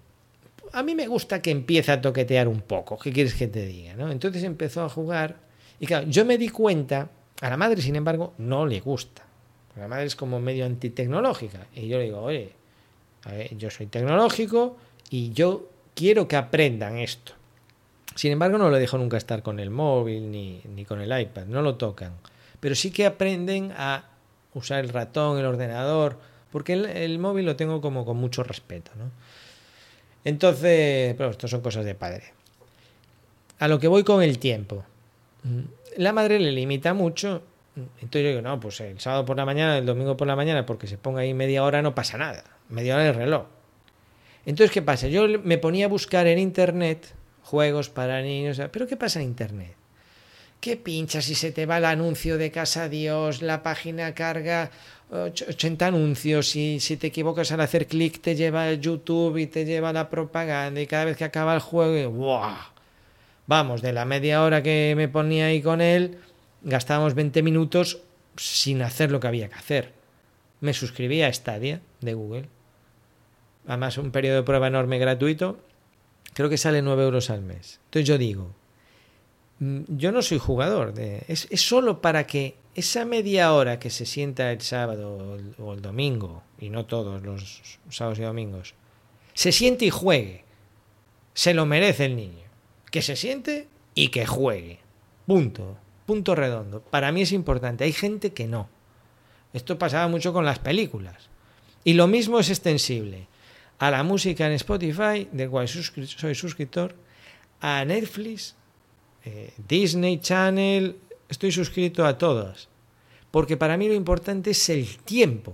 a 0.74 0.84
mí 0.84 0.94
me 0.94 1.08
gusta 1.08 1.42
que 1.42 1.52
empiece 1.52 1.94
a 1.94 2.02
toquetear 2.02 2.50
un 2.50 2.64
poco, 2.64 3.00
¿qué 3.00 3.14
quieres 3.14 3.34
que 3.36 3.48
te 3.48 3.66
diga? 3.66 3.94
¿no? 3.94 4.12
Entonces 4.12 4.44
empezó 4.44 4.84
a 4.84 4.90
jugar 4.90 5.38
y 5.80 5.86
claro, 5.86 6.06
yo 6.10 6.26
me 6.26 6.38
di 6.38 6.50
cuenta, 6.50 7.10
a 7.40 7.50
la 7.50 7.56
madre 7.56 7.82
sin 7.82 7.96
embargo 7.96 8.34
no 8.40 8.66
le 8.66 8.82
gusta, 8.82 9.24
la 9.78 9.88
madre 9.88 10.08
es 10.08 10.18
como 10.18 10.42
medio 10.42 10.66
antitecnológica 10.66 11.68
y 11.74 11.88
yo 11.88 11.98
le 11.98 12.04
digo, 12.04 12.22
oye, 12.22 12.52
yo 13.58 13.70
soy 13.70 13.88
tecnológico 13.88 14.78
y 15.10 15.32
yo 15.32 15.70
quiero 15.96 16.28
que 16.28 16.36
aprendan 16.36 16.98
esto. 16.98 17.34
Sin 18.16 18.32
embargo, 18.32 18.58
no 18.58 18.70
lo 18.70 18.78
dejo 18.78 18.98
nunca 18.98 19.18
estar 19.18 19.42
con 19.42 19.60
el 19.60 19.70
móvil 19.70 20.32
ni, 20.32 20.86
con 20.86 21.02
el 21.02 21.20
iPad, 21.20 21.46
no 21.46 21.62
lo 21.62 21.76
tocan. 21.76 22.14
Pero 22.60 22.76
sí 22.76 22.92
que 22.92 23.06
aprenden 23.06 23.74
a 23.76 24.06
usar 24.54 24.84
el 24.84 24.90
ratón, 24.90 25.40
el 25.40 25.46
ordenador, 25.46 26.18
porque 26.52 26.74
el, 26.74 27.20
móvil 27.20 27.46
lo 27.46 27.56
tengo 27.56 27.82
como 27.82 28.06
con 28.06 28.18
mucho 28.18 28.44
respeto. 28.44 28.92
¿no? 28.96 29.06
Entonces, 30.24 31.16
pero 31.18 31.32
esto 31.32 31.48
son 31.48 31.62
cosas 31.62 31.86
de 31.86 31.96
padre. 31.96 32.34
A 33.60 33.68
lo 33.68 33.80
que 33.80 33.88
voy 33.88 34.04
con 34.04 34.22
el 34.22 34.38
tiempo. 34.38 34.84
La 35.98 36.14
madre 36.14 36.40
le 36.40 36.52
limita 36.52 36.94
mucho. 36.94 37.42
Entonces 37.76 38.22
yo 38.22 38.30
digo, 38.30 38.42
no, 38.42 38.60
pues 38.60 38.80
el 38.82 39.00
sábado 39.00 39.26
por 39.26 39.38
la 39.38 39.46
mañana, 39.46 39.78
el 39.78 39.86
domingo 39.86 40.16
por 40.16 40.28
la 40.28 40.36
mañana, 40.36 40.66
porque 40.66 40.86
se 40.86 40.98
ponga 40.98 41.22
ahí 41.22 41.34
media 41.34 41.64
hora 41.64 41.82
no 41.82 41.96
pasa 41.96 42.18
nada. 42.18 42.44
Media 42.74 42.96
hora 42.96 43.10
el 43.10 43.16
reloj. 43.16 43.46
Entonces, 44.46 44.72
¿qué 44.72 44.82
pasa? 44.82 45.08
Yo 45.08 45.28
me 45.44 45.58
ponía 45.58 45.86
a 45.86 45.90
buscar 45.90 46.28
en 46.28 46.40
internet 46.40 47.16
juegos 47.44 47.90
para 47.90 48.22
niños, 48.22 48.62
pero 48.72 48.88
¿qué 48.88 48.98
pasa 48.98 49.20
en 49.20 49.28
internet? 49.28 49.76
¿Qué 50.60 50.78
pinchas 50.78 51.26
si 51.26 51.36
se 51.36 51.52
te 51.52 51.66
va 51.66 51.78
el 51.78 51.86
anuncio 51.86 52.38
de 52.38 52.52
Casa 52.52 52.88
Dios, 52.88 53.42
la 53.42 53.64
página 53.64 54.14
carga 54.14 54.72
80 55.12 55.88
anuncios 55.88 56.56
y 56.56 56.80
si 56.80 56.98
te 56.98 57.08
equivocas 57.08 57.52
al 57.52 57.62
hacer 57.62 57.86
clic 57.86 58.22
te 58.22 58.36
lleva 58.36 58.64
a 58.64 58.74
YouTube 58.74 59.38
y 59.38 59.48
te 59.48 59.66
lleva 59.66 59.90
a 59.90 59.94
la 59.94 60.10
propaganda 60.10 60.82
y 60.82 60.88
cada 60.88 61.06
vez 61.06 61.18
que 61.18 61.26
acaba 61.26 61.54
el 61.54 61.60
juego, 61.60 62.12
¡buah! 62.12 62.72
Vamos, 63.46 63.82
de 63.82 63.92
la 63.92 64.06
media 64.06 64.42
hora 64.42 64.64
que 64.64 64.94
me 64.96 65.10
ponía 65.10 65.48
ahí 65.48 65.62
con 65.62 65.82
él, 65.82 66.18
gastábamos 66.62 67.14
20 67.14 67.44
minutos 67.44 68.00
sin 68.38 68.82
hacer 68.82 69.12
lo 69.12 69.20
que 69.20 69.28
había 69.28 69.50
que 69.50 69.56
hacer. 69.56 69.92
Me 70.62 70.74
suscribí 70.74 71.22
a 71.22 71.34
Stadia 71.34 71.82
de 72.00 72.14
Google. 72.14 72.48
Además, 73.68 73.98
un 73.98 74.12
periodo 74.12 74.38
de 74.38 74.44
prueba 74.44 74.68
enorme 74.68 75.00
gratuito. 75.00 75.60
Creo 76.34 76.50
que 76.50 76.58
sale 76.58 76.82
9 76.82 77.04
euros 77.04 77.30
al 77.30 77.42
mes. 77.42 77.80
Entonces 77.86 78.08
yo 78.08 78.18
digo, 78.18 78.52
mm, 79.60 79.82
yo 79.88 80.12
no 80.12 80.22
soy 80.22 80.40
jugador. 80.40 80.94
De, 80.94 81.24
es, 81.28 81.48
es 81.50 81.62
solo 81.62 82.02
para 82.02 82.26
que 82.26 82.56
esa 82.76 83.06
media 83.06 83.54
hora 83.54 83.80
que 83.80 83.90
se 83.90 84.06
sienta 84.06 84.52
el 84.52 84.62
sábado 84.62 85.38
o 85.60 85.74
el 85.74 85.82
domingo, 85.82 86.44
y 86.60 86.70
no 86.70 86.86
todos 86.86 87.22
los 87.24 87.62
sábados 87.90 88.20
y 88.20 88.24
domingos, 88.24 88.74
se 89.34 89.52
siente 89.52 89.86
y 89.86 89.90
juegue. 89.90 90.44
Se 91.34 91.54
lo 91.54 91.66
merece 91.66 92.06
el 92.06 92.16
niño. 92.16 92.44
Que 92.92 93.02
se 93.02 93.16
siente 93.16 93.68
y 93.96 94.10
que 94.10 94.26
juegue. 94.26 94.80
Punto. 95.26 95.78
Punto 96.06 96.36
redondo. 96.36 96.82
Para 96.82 97.12
mí 97.12 97.22
es 97.22 97.32
importante. 97.32 97.84
Hay 97.84 97.94
gente 97.94 98.34
que 98.34 98.48
no. 98.48 98.70
Esto 99.54 99.78
pasaba 99.78 100.08
mucho 100.08 100.34
con 100.34 100.46
las 100.46 100.60
películas. 100.60 101.30
Y 101.84 101.94
lo 101.94 102.08
mismo 102.08 102.40
es 102.40 102.50
extensible 102.50 103.28
a 103.80 103.92
la 103.92 104.04
música 104.04 104.46
en 104.46 104.54
Spotify, 104.54 105.28
del 105.32 105.50
cual 105.50 105.68
soy 105.68 106.36
suscriptor, 106.36 106.96
a 107.60 107.84
Netflix, 107.86 108.56
eh, 109.26 109.54
Disney 109.68 110.20
Channel, 110.20 110.98
estoy 111.30 111.52
suscrito 111.52 112.06
a 112.06 112.18
todas. 112.18 112.68
Porque 113.32 113.58
para 113.58 113.78
mí 113.78 113.88
lo 113.88 113.94
importante 113.94 114.52
es 114.52 114.70
el 114.70 114.98
tiempo. 114.98 115.54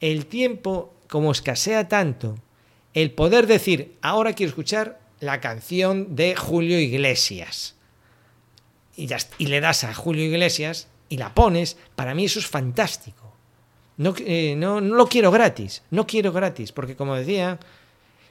El 0.00 0.26
tiempo, 0.26 0.94
como 1.08 1.32
escasea 1.32 1.88
tanto, 1.88 2.36
el 2.94 3.12
poder 3.12 3.46
decir, 3.46 3.96
ahora 4.02 4.32
quiero 4.32 4.50
escuchar 4.50 5.00
la 5.20 5.40
canción 5.40 6.14
de 6.14 6.36
Julio 6.36 6.78
Iglesias. 6.78 7.76
Y, 8.96 9.08
y 9.38 9.46
le 9.46 9.60
das 9.60 9.84
a 9.84 9.94
Julio 9.94 10.24
Iglesias 10.24 10.88
y 11.08 11.16
la 11.16 11.34
pones, 11.34 11.76
para 11.94 12.14
mí 12.14 12.24
eso 12.24 12.38
es 12.38 12.46
fantástico. 12.46 13.27
No, 13.98 14.14
eh, 14.18 14.54
no, 14.56 14.80
no 14.80 14.94
lo 14.94 15.08
quiero 15.08 15.30
gratis, 15.30 15.82
no 15.90 16.06
quiero 16.06 16.32
gratis, 16.32 16.72
porque 16.72 16.96
como 16.96 17.16
decía, 17.16 17.58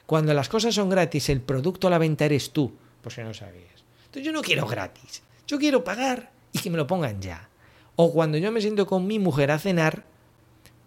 cuando 0.05 0.33
las 0.33 0.47
cosas 0.47 0.73
son 0.73 0.89
gratis, 0.89 1.29
el 1.29 1.41
producto 1.41 1.87
a 1.87 1.89
la 1.91 1.97
venta 1.97 2.25
eres 2.25 2.51
tú, 2.51 2.73
por 3.01 3.11
si 3.11 3.21
no 3.21 3.33
sabías. 3.33 3.83
Entonces 4.05 4.23
yo 4.23 4.31
no 4.31 4.41
quiero 4.41 4.65
gratis, 4.65 5.21
yo 5.45 5.59
quiero 5.59 5.83
pagar 5.83 6.31
y 6.53 6.59
que 6.59 6.69
me 6.69 6.77
lo 6.77 6.87
pongan 6.87 7.21
ya. 7.21 7.49
O 7.97 8.13
cuando 8.13 8.37
yo 8.37 8.51
me 8.51 8.61
siento 8.61 8.87
con 8.87 9.05
mi 9.05 9.19
mujer 9.19 9.51
a 9.51 9.59
cenar, 9.59 10.05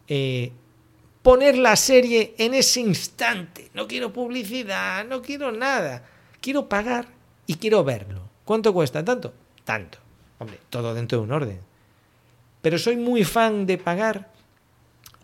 eh, 0.09 0.53
poner 1.23 1.59
la 1.59 1.77
serie 1.77 2.35
en 2.39 2.55
ese 2.55 2.81
instante. 2.81 3.71
No 3.75 3.87
quiero 3.87 4.13
publicidad, 4.13 5.05
no 5.05 5.21
quiero 5.21 5.53
nada. 5.53 6.05
Quiero 6.41 6.69
pagar 6.69 7.09
y 7.47 7.57
quiero 7.57 7.85
verlo. 7.85 8.23
¿Cuánto 8.45 8.73
cuesta? 8.73 9.05
¿Tanto? 9.05 9.35
Tanto. 9.65 9.99
Hombre, 10.39 10.59
todo 10.71 10.95
dentro 10.95 11.19
de 11.19 11.25
un 11.25 11.33
orden. 11.33 11.61
Pero 12.63 12.79
soy 12.79 12.97
muy 12.97 13.25
fan 13.25 13.67
de 13.67 13.77
pagar 13.77 14.31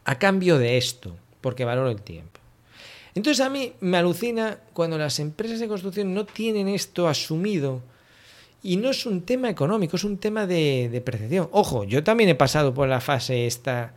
a 0.07 0.19
cambio 0.19 0.59
de 0.59 0.79
esto, 0.79 1.17
porque 1.41 1.65
valoro 1.65 1.91
el 1.91 2.01
tiempo. 2.01 2.41
Entonces 3.15 3.45
a 3.45 3.51
mí 3.51 3.73
me 3.81 3.99
alucina 3.99 4.59
cuando 4.73 4.97
las 4.97 5.19
empresas 5.19 5.59
de 5.59 5.69
construcción 5.69 6.15
no 6.15 6.25
tienen 6.25 6.69
esto 6.69 7.09
asumido 7.09 7.83
y 8.63 8.77
no 8.77 8.91
es 8.91 9.05
un 9.05 9.23
tema 9.23 9.51
económico, 9.51 9.97
es 9.97 10.05
un 10.05 10.19
tema 10.19 10.47
de, 10.47 11.03
percepción. 11.05 11.49
Ojo, 11.51 11.85
yo 11.85 12.05
también 12.05 12.31
he 12.31 12.35
pasado 12.35 12.73
por 12.73 12.89
la 12.89 13.01
fase 13.01 13.47
esta 13.47 13.95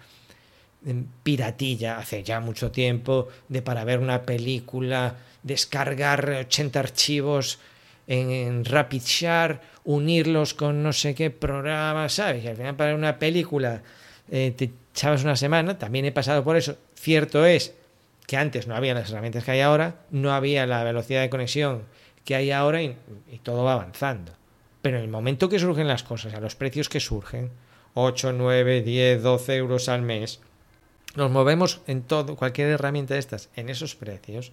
piratilla 1.23 1.97
hace 1.97 2.23
ya 2.23 2.39
mucho 2.39 2.71
tiempo 2.71 3.27
de 3.49 3.61
para 3.61 3.83
ver 3.83 3.99
una 3.99 4.23
película 4.23 5.17
descargar 5.43 6.29
80 6.29 6.79
archivos 6.79 7.59
en, 8.07 8.65
RapidShare, 8.65 9.59
unirlos 9.83 10.55
con 10.55 10.81
no 10.81 10.91
sé 10.91 11.13
qué 11.13 11.29
programa, 11.29 12.09
¿sabes? 12.09 12.43
Y 12.43 12.47
al 12.47 12.55
final 12.55 12.75
para 12.75 12.95
una 12.95 13.19
película 13.19 13.83
eh, 14.31 14.53
te 14.55 14.71
echabas 14.99 15.23
una 15.23 15.37
semana, 15.37 15.77
también 15.77 16.03
he 16.03 16.11
pasado 16.11 16.43
por 16.43 16.57
eso. 16.57 16.77
Cierto 16.93 17.45
es 17.45 17.73
que 18.27 18.35
antes 18.35 18.67
no 18.67 18.75
había 18.75 18.93
las 18.93 19.09
herramientas 19.09 19.45
que 19.45 19.51
hay 19.51 19.61
ahora, 19.61 20.01
no 20.11 20.33
había 20.33 20.67
la 20.67 20.83
velocidad 20.83 21.21
de 21.21 21.29
conexión 21.29 21.83
que 22.25 22.35
hay 22.35 22.51
ahora 22.51 22.83
y 22.83 22.95
todo 23.41 23.63
va 23.63 23.73
avanzando. 23.73 24.33
Pero 24.81 24.97
en 24.97 25.03
el 25.03 25.09
momento 25.09 25.47
que 25.47 25.57
surgen 25.57 25.87
las 25.87 26.03
cosas, 26.03 26.33
a 26.33 26.41
los 26.41 26.55
precios 26.55 26.89
que 26.89 26.99
surgen, 26.99 27.49
8, 27.93 28.33
9, 28.33 28.81
10, 28.81 29.23
12 29.23 29.55
euros 29.55 29.87
al 29.87 30.01
mes, 30.01 30.41
nos 31.15 31.31
movemos 31.31 31.81
en 31.87 32.03
todo, 32.03 32.35
cualquier 32.35 32.67
herramienta 32.67 33.13
de 33.13 33.21
estas, 33.21 33.49
en 33.55 33.69
esos 33.69 33.95
precios. 33.95 34.51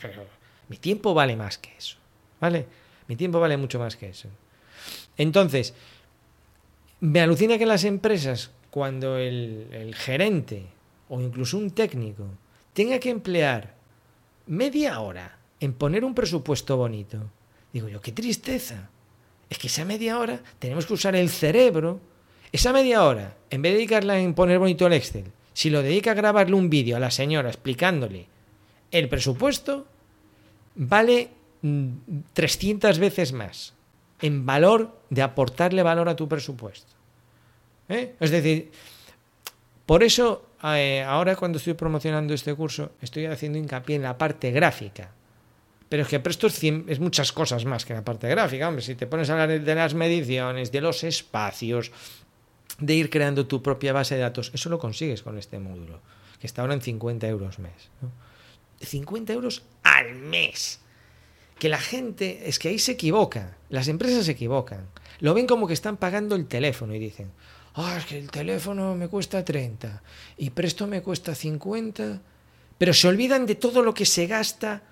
Pero, 0.00 0.24
mi 0.68 0.76
tiempo 0.76 1.14
vale 1.14 1.36
más 1.36 1.56
que 1.56 1.70
eso. 1.78 1.96
¿Vale? 2.40 2.66
Mi 3.06 3.14
tiempo 3.14 3.38
vale 3.38 3.56
mucho 3.56 3.78
más 3.78 3.96
que 3.96 4.08
eso. 4.08 4.28
Entonces, 5.16 5.72
me 7.00 7.20
alucina 7.20 7.58
que 7.58 7.66
las 7.66 7.84
empresas, 7.84 8.50
cuando 8.78 9.18
el, 9.18 9.92
gerente 9.92 10.62
o 11.08 11.20
incluso 11.20 11.58
un 11.58 11.72
técnico 11.72 12.30
tenga 12.72 13.00
que 13.00 13.10
emplear 13.10 13.74
media 14.46 15.00
hora 15.00 15.36
en 15.58 15.72
poner 15.72 16.04
un 16.04 16.14
presupuesto 16.14 16.76
bonito, 16.76 17.18
digo 17.72 17.88
yo, 17.88 18.00
qué 18.00 18.12
tristeza. 18.12 18.88
Es 19.50 19.58
que 19.58 19.66
esa 19.66 19.84
media 19.84 20.16
hora 20.20 20.40
tenemos 20.60 20.86
que 20.86 20.92
usar 20.94 21.16
el 21.16 21.28
cerebro. 21.28 21.98
Esa 22.52 22.72
media 22.72 23.02
hora, 23.02 23.36
en 23.50 23.62
vez 23.62 23.72
de 23.72 23.78
dedicarla 23.78 24.20
en 24.20 24.32
poner 24.34 24.60
bonito 24.60 24.86
el 24.86 24.92
Excel, 24.92 25.24
si 25.54 25.70
lo 25.70 25.82
dedica 25.82 26.12
a 26.12 26.14
grabarle 26.14 26.54
un 26.54 26.70
vídeo 26.70 26.96
a 26.96 27.00
la 27.00 27.10
señora 27.10 27.48
explicándole 27.48 28.28
el 28.92 29.08
presupuesto, 29.08 29.86
vale 30.76 31.30
300 32.32 32.96
mm, 32.96 33.00
veces 33.00 33.32
más 33.32 33.74
en 34.22 34.46
valor 34.46 35.00
de 35.10 35.22
aportarle 35.22 35.82
valor 35.82 36.08
a 36.08 36.14
tu 36.14 36.28
presupuesto. 36.28 36.97
¿Eh? 37.88 38.14
Es 38.20 38.30
decir, 38.30 38.70
por 39.86 40.02
eso 40.02 40.50
eh, 40.62 41.02
ahora 41.06 41.36
cuando 41.36 41.58
estoy 41.58 41.74
promocionando 41.74 42.34
este 42.34 42.54
curso 42.54 42.92
estoy 43.00 43.26
haciendo 43.26 43.58
hincapié 43.58 43.96
en 43.96 44.02
la 44.02 44.18
parte 44.18 44.50
gráfica. 44.50 45.12
Pero 45.88 46.02
es 46.02 46.08
que 46.08 46.20
esto 46.22 46.46
es, 46.48 47.00
muchas 47.00 47.32
cosas 47.32 47.64
más 47.64 47.86
que 47.86 47.94
la 47.94 48.04
parte 48.04 48.28
gráfica. 48.28 48.68
Hombre, 48.68 48.82
si 48.82 48.94
te 48.94 49.06
pones 49.06 49.30
a 49.30 49.32
hablar 49.40 49.60
de 49.60 49.74
las 49.74 49.94
mediciones, 49.94 50.70
de 50.70 50.82
los 50.82 51.02
espacios, 51.02 51.92
de 52.78 52.94
ir 52.94 53.08
creando 53.08 53.46
tu 53.46 53.62
propia 53.62 53.94
base 53.94 54.16
de 54.16 54.20
datos, 54.20 54.50
eso 54.52 54.68
lo 54.68 54.78
consigues 54.78 55.22
con 55.22 55.38
este 55.38 55.58
módulo, 55.58 56.00
que 56.38 56.46
está 56.46 56.60
ahora 56.60 56.74
en 56.74 56.82
50 56.82 57.26
euros 57.26 57.58
mes. 57.58 57.90
50 58.80 59.32
euros 59.32 59.62
al 59.82 60.14
mes. 60.14 60.80
Que 61.58 61.70
la 61.70 61.80
gente, 61.80 62.48
es 62.48 62.58
que 62.58 62.68
ahí 62.68 62.78
se 62.78 62.92
equivoca, 62.92 63.56
las 63.70 63.88
empresas 63.88 64.26
se 64.26 64.32
equivocan. 64.32 64.86
Lo 65.20 65.32
ven 65.32 65.46
como 65.46 65.66
que 65.66 65.72
están 65.72 65.96
pagando 65.96 66.36
el 66.36 66.46
teléfono 66.46 66.94
y 66.94 66.98
dicen, 66.98 67.32
ah, 67.80 67.96
es 67.98 68.06
que 68.06 68.18
el 68.18 68.30
teléfono 68.30 68.94
me 68.94 69.08
cuesta 69.08 69.44
30 69.44 70.02
y 70.36 70.50
presto 70.50 70.86
me 70.86 71.02
cuesta 71.02 71.34
50, 71.34 72.20
pero 72.76 72.94
se 72.94 73.08
olvidan 73.08 73.46
de 73.46 73.54
todo 73.54 73.82
lo 73.82 73.94
que 73.94 74.06
se 74.06 74.26
gasta 74.26 74.82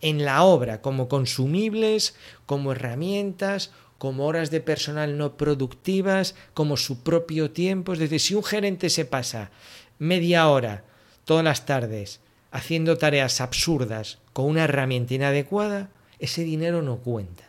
en 0.00 0.24
la 0.24 0.42
obra 0.42 0.82
como 0.82 1.08
consumibles, 1.08 2.14
como 2.44 2.72
herramientas, 2.72 3.70
como 3.98 4.26
horas 4.26 4.50
de 4.50 4.60
personal 4.60 5.16
no 5.16 5.36
productivas, 5.36 6.34
como 6.54 6.76
su 6.76 7.02
propio 7.02 7.50
tiempo. 7.50 7.92
Es 7.92 7.98
decir, 7.98 8.20
si 8.20 8.34
un 8.34 8.44
gerente 8.44 8.90
se 8.90 9.04
pasa 9.04 9.50
media 9.98 10.48
hora 10.48 10.84
todas 11.24 11.44
las 11.44 11.66
tardes 11.66 12.20
haciendo 12.50 12.96
tareas 12.96 13.40
absurdas 13.40 14.18
con 14.32 14.46
una 14.46 14.64
herramienta 14.64 15.14
inadecuada, 15.14 15.90
ese 16.18 16.44
dinero 16.44 16.82
no 16.82 16.98
cuenta. 16.98 17.44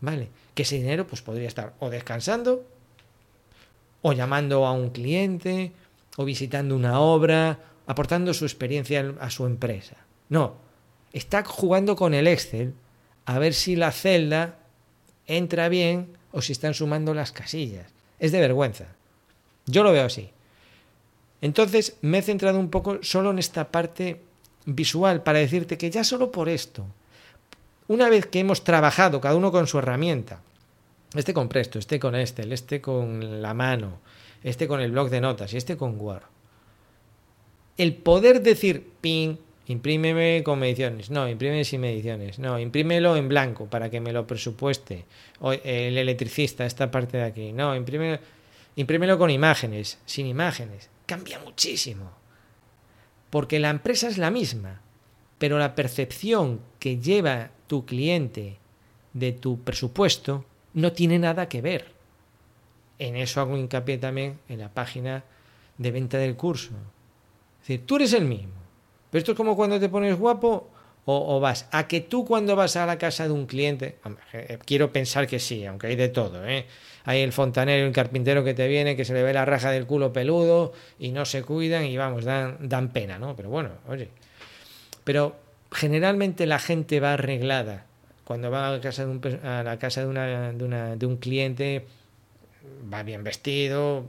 ¿Vale? 0.00 0.28
Que 0.54 0.62
ese 0.62 0.76
dinero 0.76 1.06
pues 1.06 1.22
podría 1.22 1.48
estar 1.48 1.74
o 1.78 1.90
descansando, 1.90 2.64
o 4.06 4.12
llamando 4.12 4.66
a 4.66 4.72
un 4.72 4.90
cliente, 4.90 5.72
o 6.18 6.26
visitando 6.26 6.76
una 6.76 7.00
obra, 7.00 7.58
aportando 7.86 8.34
su 8.34 8.44
experiencia 8.44 9.14
a 9.18 9.30
su 9.30 9.46
empresa. 9.46 9.96
No, 10.28 10.56
está 11.14 11.42
jugando 11.42 11.96
con 11.96 12.12
el 12.12 12.26
Excel 12.26 12.74
a 13.24 13.38
ver 13.38 13.54
si 13.54 13.76
la 13.76 13.92
celda 13.92 14.58
entra 15.26 15.70
bien 15.70 16.18
o 16.32 16.42
si 16.42 16.52
están 16.52 16.74
sumando 16.74 17.14
las 17.14 17.32
casillas. 17.32 17.86
Es 18.18 18.30
de 18.30 18.40
vergüenza. 18.40 18.88
Yo 19.64 19.82
lo 19.82 19.92
veo 19.92 20.04
así. 20.04 20.28
Entonces 21.40 21.96
me 22.02 22.18
he 22.18 22.22
centrado 22.22 22.60
un 22.60 22.68
poco 22.68 22.98
solo 23.00 23.30
en 23.30 23.38
esta 23.38 23.70
parte 23.70 24.20
visual 24.66 25.22
para 25.22 25.38
decirte 25.38 25.78
que 25.78 25.90
ya 25.90 26.04
solo 26.04 26.30
por 26.30 26.50
esto, 26.50 26.84
una 27.88 28.10
vez 28.10 28.26
que 28.26 28.40
hemos 28.40 28.64
trabajado 28.64 29.22
cada 29.22 29.34
uno 29.34 29.50
con 29.50 29.66
su 29.66 29.78
herramienta, 29.78 30.42
este 31.14 31.34
con 31.34 31.48
Presto, 31.48 31.78
este 31.78 32.00
con 32.00 32.14
Excel, 32.14 32.52
este 32.52 32.80
con 32.80 33.40
la 33.42 33.54
mano, 33.54 34.00
este 34.42 34.66
con 34.66 34.80
el 34.80 34.90
blog 34.90 35.10
de 35.10 35.20
notas 35.20 35.52
y 35.54 35.56
este 35.56 35.76
con 35.76 35.98
Word, 35.98 36.22
el 37.76 37.94
poder 37.94 38.42
decir, 38.42 38.88
ping, 39.00 39.36
imprímeme 39.66 40.42
con 40.44 40.58
mediciones, 40.58 41.10
no, 41.10 41.28
imprímeme 41.28 41.64
sin 41.64 41.80
mediciones, 41.80 42.38
no, 42.38 42.58
imprímelo 42.58 43.16
en 43.16 43.28
blanco 43.28 43.66
para 43.66 43.90
que 43.90 44.00
me 44.00 44.12
lo 44.12 44.26
presupueste, 44.26 45.04
o 45.40 45.52
el 45.52 45.98
electricista, 45.98 46.66
esta 46.66 46.90
parte 46.90 47.16
de 47.16 47.24
aquí, 47.24 47.52
no, 47.52 47.74
imprímelo, 47.74 48.18
imprímelo 48.76 49.18
con 49.18 49.30
imágenes, 49.30 49.98
sin 50.04 50.26
imágenes, 50.26 50.88
cambia 51.06 51.38
muchísimo, 51.38 52.12
porque 53.30 53.58
la 53.58 53.70
empresa 53.70 54.08
es 54.08 54.18
la 54.18 54.30
misma, 54.30 54.80
pero 55.38 55.58
la 55.58 55.74
percepción 55.74 56.60
que 56.78 56.98
lleva 56.98 57.50
tu 57.66 57.84
cliente 57.84 58.58
de 59.12 59.32
tu 59.32 59.60
presupuesto 59.62 60.44
no 60.74 60.92
tiene 60.92 61.18
nada 61.18 61.48
que 61.48 61.62
ver. 61.62 61.86
En 62.98 63.16
eso 63.16 63.40
hago 63.40 63.56
hincapié 63.56 63.98
también 63.98 64.38
en 64.48 64.60
la 64.60 64.68
página 64.68 65.24
de 65.78 65.90
venta 65.90 66.18
del 66.18 66.36
curso. 66.36 66.70
Es 67.62 67.68
decir, 67.68 67.86
tú 67.86 67.96
eres 67.96 68.12
el 68.12 68.24
mismo. 68.24 68.52
Pero 69.10 69.20
esto 69.20 69.32
es 69.32 69.36
como 69.36 69.56
cuando 69.56 69.80
te 69.80 69.88
pones 69.88 70.18
guapo 70.18 70.68
o, 71.06 71.40
vas. 71.40 71.68
A 71.70 71.86
que 71.86 72.00
tú 72.00 72.24
cuando 72.24 72.56
vas 72.56 72.76
a 72.76 72.86
la 72.86 72.98
casa 72.98 73.26
de 73.26 73.32
un 73.32 73.46
cliente, 73.46 73.98
eh, 74.32 74.58
quiero 74.64 74.92
pensar 74.92 75.26
que 75.26 75.38
sí, 75.38 75.64
aunque 75.66 75.88
hay 75.88 75.96
de 75.96 76.08
todo. 76.08 76.46
¿eh? 76.46 76.66
Hay 77.04 77.20
el 77.20 77.32
fontanero 77.32 77.86
el 77.86 77.92
carpintero 77.92 78.42
que 78.42 78.54
te 78.54 78.66
viene, 78.68 78.96
que 78.96 79.04
se 79.04 79.12
le 79.12 79.22
ve 79.22 79.32
la 79.32 79.44
raja 79.44 79.70
del 79.70 79.86
culo 79.86 80.12
peludo 80.12 80.72
y 80.98 81.10
no 81.10 81.24
se 81.24 81.42
cuidan 81.42 81.84
y 81.84 81.96
vamos, 81.96 82.24
dan, 82.24 82.56
dan 82.60 82.88
pena, 82.88 83.18
¿no? 83.18 83.36
Pero 83.36 83.50
bueno, 83.50 83.70
oye. 83.88 84.08
Pero 85.04 85.36
generalmente 85.70 86.46
la 86.46 86.58
gente 86.58 87.00
va 87.00 87.12
arreglada. 87.14 87.86
Cuando 88.24 88.50
va 88.50 88.68
a 88.68 88.72
la 88.72 88.80
casa 88.80 89.04
de 89.04 89.10
un, 89.10 89.46
a 89.46 89.62
la 89.62 89.78
casa 89.78 90.00
de, 90.00 90.06
una, 90.06 90.52
de, 90.52 90.64
una, 90.64 90.96
de 90.96 91.06
un 91.06 91.16
cliente, 91.18 91.86
va 92.92 93.02
bien 93.02 93.22
vestido, 93.22 94.06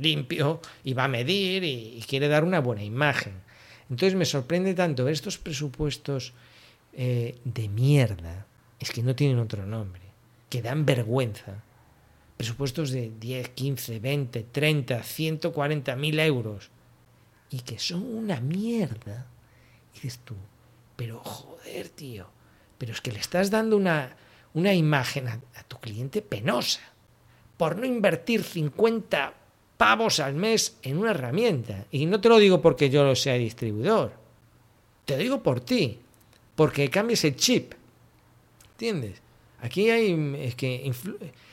limpio, 0.00 0.60
y 0.84 0.94
va 0.94 1.04
a 1.04 1.08
medir 1.08 1.64
y, 1.64 2.04
quiere 2.06 2.28
dar 2.28 2.44
una 2.44 2.60
buena 2.60 2.84
imagen. 2.84 3.34
Entonces 3.90 4.16
me 4.16 4.24
sorprende 4.24 4.74
tanto 4.74 5.04
ver 5.04 5.14
estos 5.14 5.38
presupuestos 5.38 6.32
eh, 6.92 7.38
de 7.44 7.68
mierda, 7.68 8.46
es 8.80 8.90
que 8.90 9.02
no 9.02 9.14
tienen 9.14 9.38
otro 9.38 9.66
nombre, 9.66 10.02
que 10.50 10.62
dan 10.62 10.84
vergüenza. 10.86 11.62
Presupuestos 12.36 12.90
de 12.90 13.12
10, 13.18 13.48
15, 13.50 13.98
20, 13.98 14.42
30, 14.52 15.02
140 15.02 15.96
mil 15.96 16.18
euros 16.20 16.70
y 17.50 17.60
que 17.60 17.78
son 17.78 18.02
una 18.02 18.40
mierda. 18.40 19.26
Y 19.92 19.94
dices 19.94 20.20
tú, 20.24 20.34
pero 20.96 21.20
joder, 21.20 21.88
tío, 21.88 22.26
pero 22.78 22.92
es 22.92 23.00
que 23.00 23.12
le 23.12 23.18
estás 23.18 23.50
dando 23.50 23.76
una, 23.76 24.16
una 24.54 24.74
imagen 24.74 25.28
a, 25.28 25.40
tu 25.68 25.78
cliente 25.78 26.22
penosa 26.22 26.80
por 27.56 27.76
no 27.76 27.86
invertir 27.86 28.42
50 28.42 29.34
pavos 29.76 30.20
al 30.20 30.34
mes 30.34 30.76
en 30.82 30.98
una 30.98 31.10
herramienta. 31.10 31.86
Y 31.90 32.06
no 32.06 32.20
te 32.20 32.28
lo 32.28 32.38
digo 32.38 32.60
porque 32.60 32.90
yo 32.90 33.04
lo 33.04 33.14
sea 33.14 33.34
distribuidor. 33.34 34.12
Te 35.04 35.16
lo 35.16 35.22
digo 35.22 35.42
por 35.42 35.60
ti. 35.60 35.98
Porque 36.54 36.88
cambies 36.90 37.24
el 37.24 37.36
chip. 37.36 37.74
¿Entiendes? 38.72 39.20
Aquí 39.60 39.90
hay. 39.90 40.36
Es 40.40 40.54
que 40.54 40.90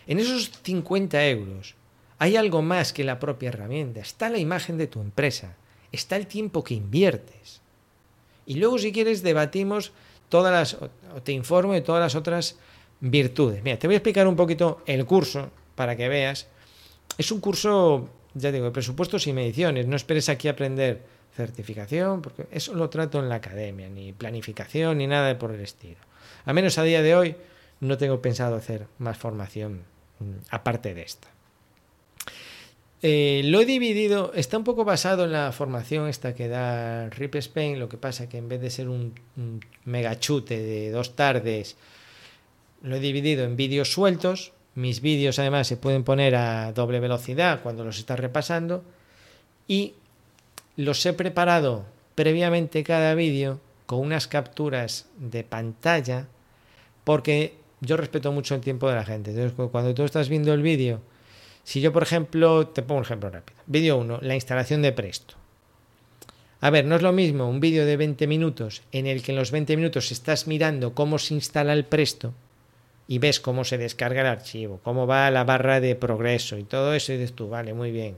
en 0.08 0.20
esos 0.20 0.52
50 0.64 1.26
euros 1.28 1.76
hay 2.20 2.36
algo 2.38 2.62
más 2.62 2.94
que 2.94 3.04
la 3.04 3.20
propia 3.20 3.50
herramienta. 3.50 4.00
Está 4.00 4.30
la 4.30 4.38
imagen 4.38 4.78
de 4.78 4.88
tu 4.88 5.02
empresa. 5.02 5.56
Está 5.92 6.16
el 6.16 6.28
tiempo 6.28 6.64
que 6.64 6.74
inviertes. 6.74 7.62
Y 8.46 8.56
luego, 8.56 8.78
si 8.78 8.92
quieres, 8.92 9.24
debatimos 9.24 9.94
todas 10.34 10.52
las. 10.52 11.22
Te 11.24 11.32
informo 11.32 11.74
de 11.74 11.82
todas 11.82 12.02
las 12.02 12.16
otras 12.16 12.58
virtudes. 13.00 13.62
Mira, 13.64 13.78
te 13.78 13.86
voy 13.86 13.94
a 13.94 13.98
explicar 13.98 14.26
un 14.28 14.36
poquito 14.36 14.82
el 14.88 15.06
curso 15.06 15.52
para 15.76 15.96
que 15.96 16.10
veas 16.10 16.48
es 17.20 17.32
un 17.32 17.40
curso, 17.40 18.10
ya 18.34 18.52
digo, 18.52 18.66
de 18.66 18.72
presupuestos 18.72 19.28
y 19.28 19.34
mediciones. 19.34 19.86
No 19.86 19.96
esperes 19.96 20.30
aquí 20.30 20.48
aprender 20.48 21.04
certificación, 21.36 22.24
porque 22.24 22.48
eso 22.50 22.74
lo 22.74 22.90
trato 22.90 23.20
en 23.20 23.30
la 23.30 23.36
academia, 23.36 23.88
ni 23.90 24.12
planificación, 24.12 24.98
ni 24.98 25.06
nada 25.06 25.38
por 25.38 25.52
el 25.52 25.62
estilo. 25.62 26.00
A 26.46 26.54
menos 26.54 26.80
a 26.80 26.84
día 26.84 27.04
de 27.04 27.16
hoy 27.16 27.36
no 27.80 28.00
tengo 28.00 28.20
pensado 28.20 28.56
hacer 28.56 28.88
más 28.98 29.20
formación 29.20 29.84
mm, 30.18 30.50
aparte 30.50 30.96
de 30.96 31.04
esta. 31.04 31.28
Eh, 33.06 33.42
lo 33.44 33.60
he 33.60 33.66
dividido, 33.66 34.32
está 34.34 34.58
un 34.58 34.64
poco 34.64 34.86
basado 34.86 35.26
en 35.26 35.34
la 35.34 35.52
formación 35.52 36.08
esta 36.08 36.34
que 36.34 36.48
da 36.48 37.10
Rip 37.10 37.36
Spain, 37.36 37.78
lo 37.78 37.90
que 37.90 37.98
pasa 37.98 38.30
que 38.30 38.38
en 38.38 38.48
vez 38.48 38.62
de 38.62 38.70
ser 38.70 38.88
un, 38.88 39.14
un 39.36 39.60
megachute 39.84 40.58
de 40.58 40.90
dos 40.90 41.14
tardes, 41.18 41.76
lo 42.82 42.96
he 42.96 43.02
dividido 43.02 43.44
en 43.44 43.58
vídeos 43.58 43.92
sueltos, 43.92 44.54
mis 44.74 45.02
vídeos 45.02 45.38
además 45.38 45.68
se 45.68 45.76
pueden 45.76 46.06
poner 46.06 46.34
a 46.36 46.72
doble 46.72 47.02
velocidad 47.02 47.62
cuando 47.62 47.84
los 47.84 48.00
estás 48.00 48.22
repasando 48.22 48.86
y 49.68 49.96
los 50.78 51.06
he 51.06 51.12
preparado 51.12 51.84
previamente 52.16 52.86
cada 52.86 53.16
vídeo 53.16 53.60
con 53.86 54.00
unas 54.00 54.28
capturas 54.28 55.08
de 55.18 55.44
pantalla 55.44 56.28
porque 57.04 57.58
yo 57.82 57.98
respeto 57.98 58.32
mucho 58.32 58.56
el 58.56 58.62
tiempo 58.62 58.88
de 58.88 58.96
la 58.96 59.04
gente. 59.04 59.32
Entonces, 59.32 59.70
cuando 59.70 59.94
tú 59.94 60.04
estás 60.06 60.30
viendo 60.30 60.54
el 60.54 60.62
vídeo, 60.62 61.02
si 61.64 61.82
yo, 61.82 61.94
por 61.94 62.04
ejemplo, 62.04 62.68
te 62.68 62.82
pongo 62.82 63.00
un 63.00 63.06
ejemplo 63.06 63.30
rápido. 63.30 63.60
Vídeo 63.66 63.98
1, 63.98 64.20
la 64.22 64.36
instalación 64.36 64.82
de 64.82 64.92
Presto. 64.92 65.36
A 66.60 66.70
ver, 66.70 66.86
no 66.86 66.96
es 66.96 67.02
lo 67.02 67.12
mismo 67.12 67.50
un 67.50 67.60
vídeo 67.60 67.86
de 67.86 67.98
20 67.98 68.26
minutos 68.28 68.84
en 68.92 69.06
el 69.06 69.22
que 69.22 69.32
en 69.32 69.38
los 69.38 69.52
20 69.52 69.76
minutos 69.76 70.12
estás 70.12 70.48
mirando 70.48 70.94
cómo 70.94 71.20
se 71.20 71.34
instala 71.34 71.74
el 71.74 71.86
Presto 71.86 72.34
y 73.08 73.20
ves 73.20 73.40
cómo 73.40 73.66
se 73.66 73.78
descarga 73.78 74.22
el 74.22 74.28
archivo, 74.28 74.80
cómo 74.84 75.06
va 75.06 75.30
la 75.30 75.44
barra 75.44 75.80
de 75.80 75.96
progreso 75.96 76.58
y 76.58 76.64
todo 76.64 76.94
eso, 76.94 77.12
y 77.12 77.18
dices 77.18 77.36
tú, 77.36 77.50
vale, 77.50 77.74
muy 77.74 77.92
bien. 77.92 78.16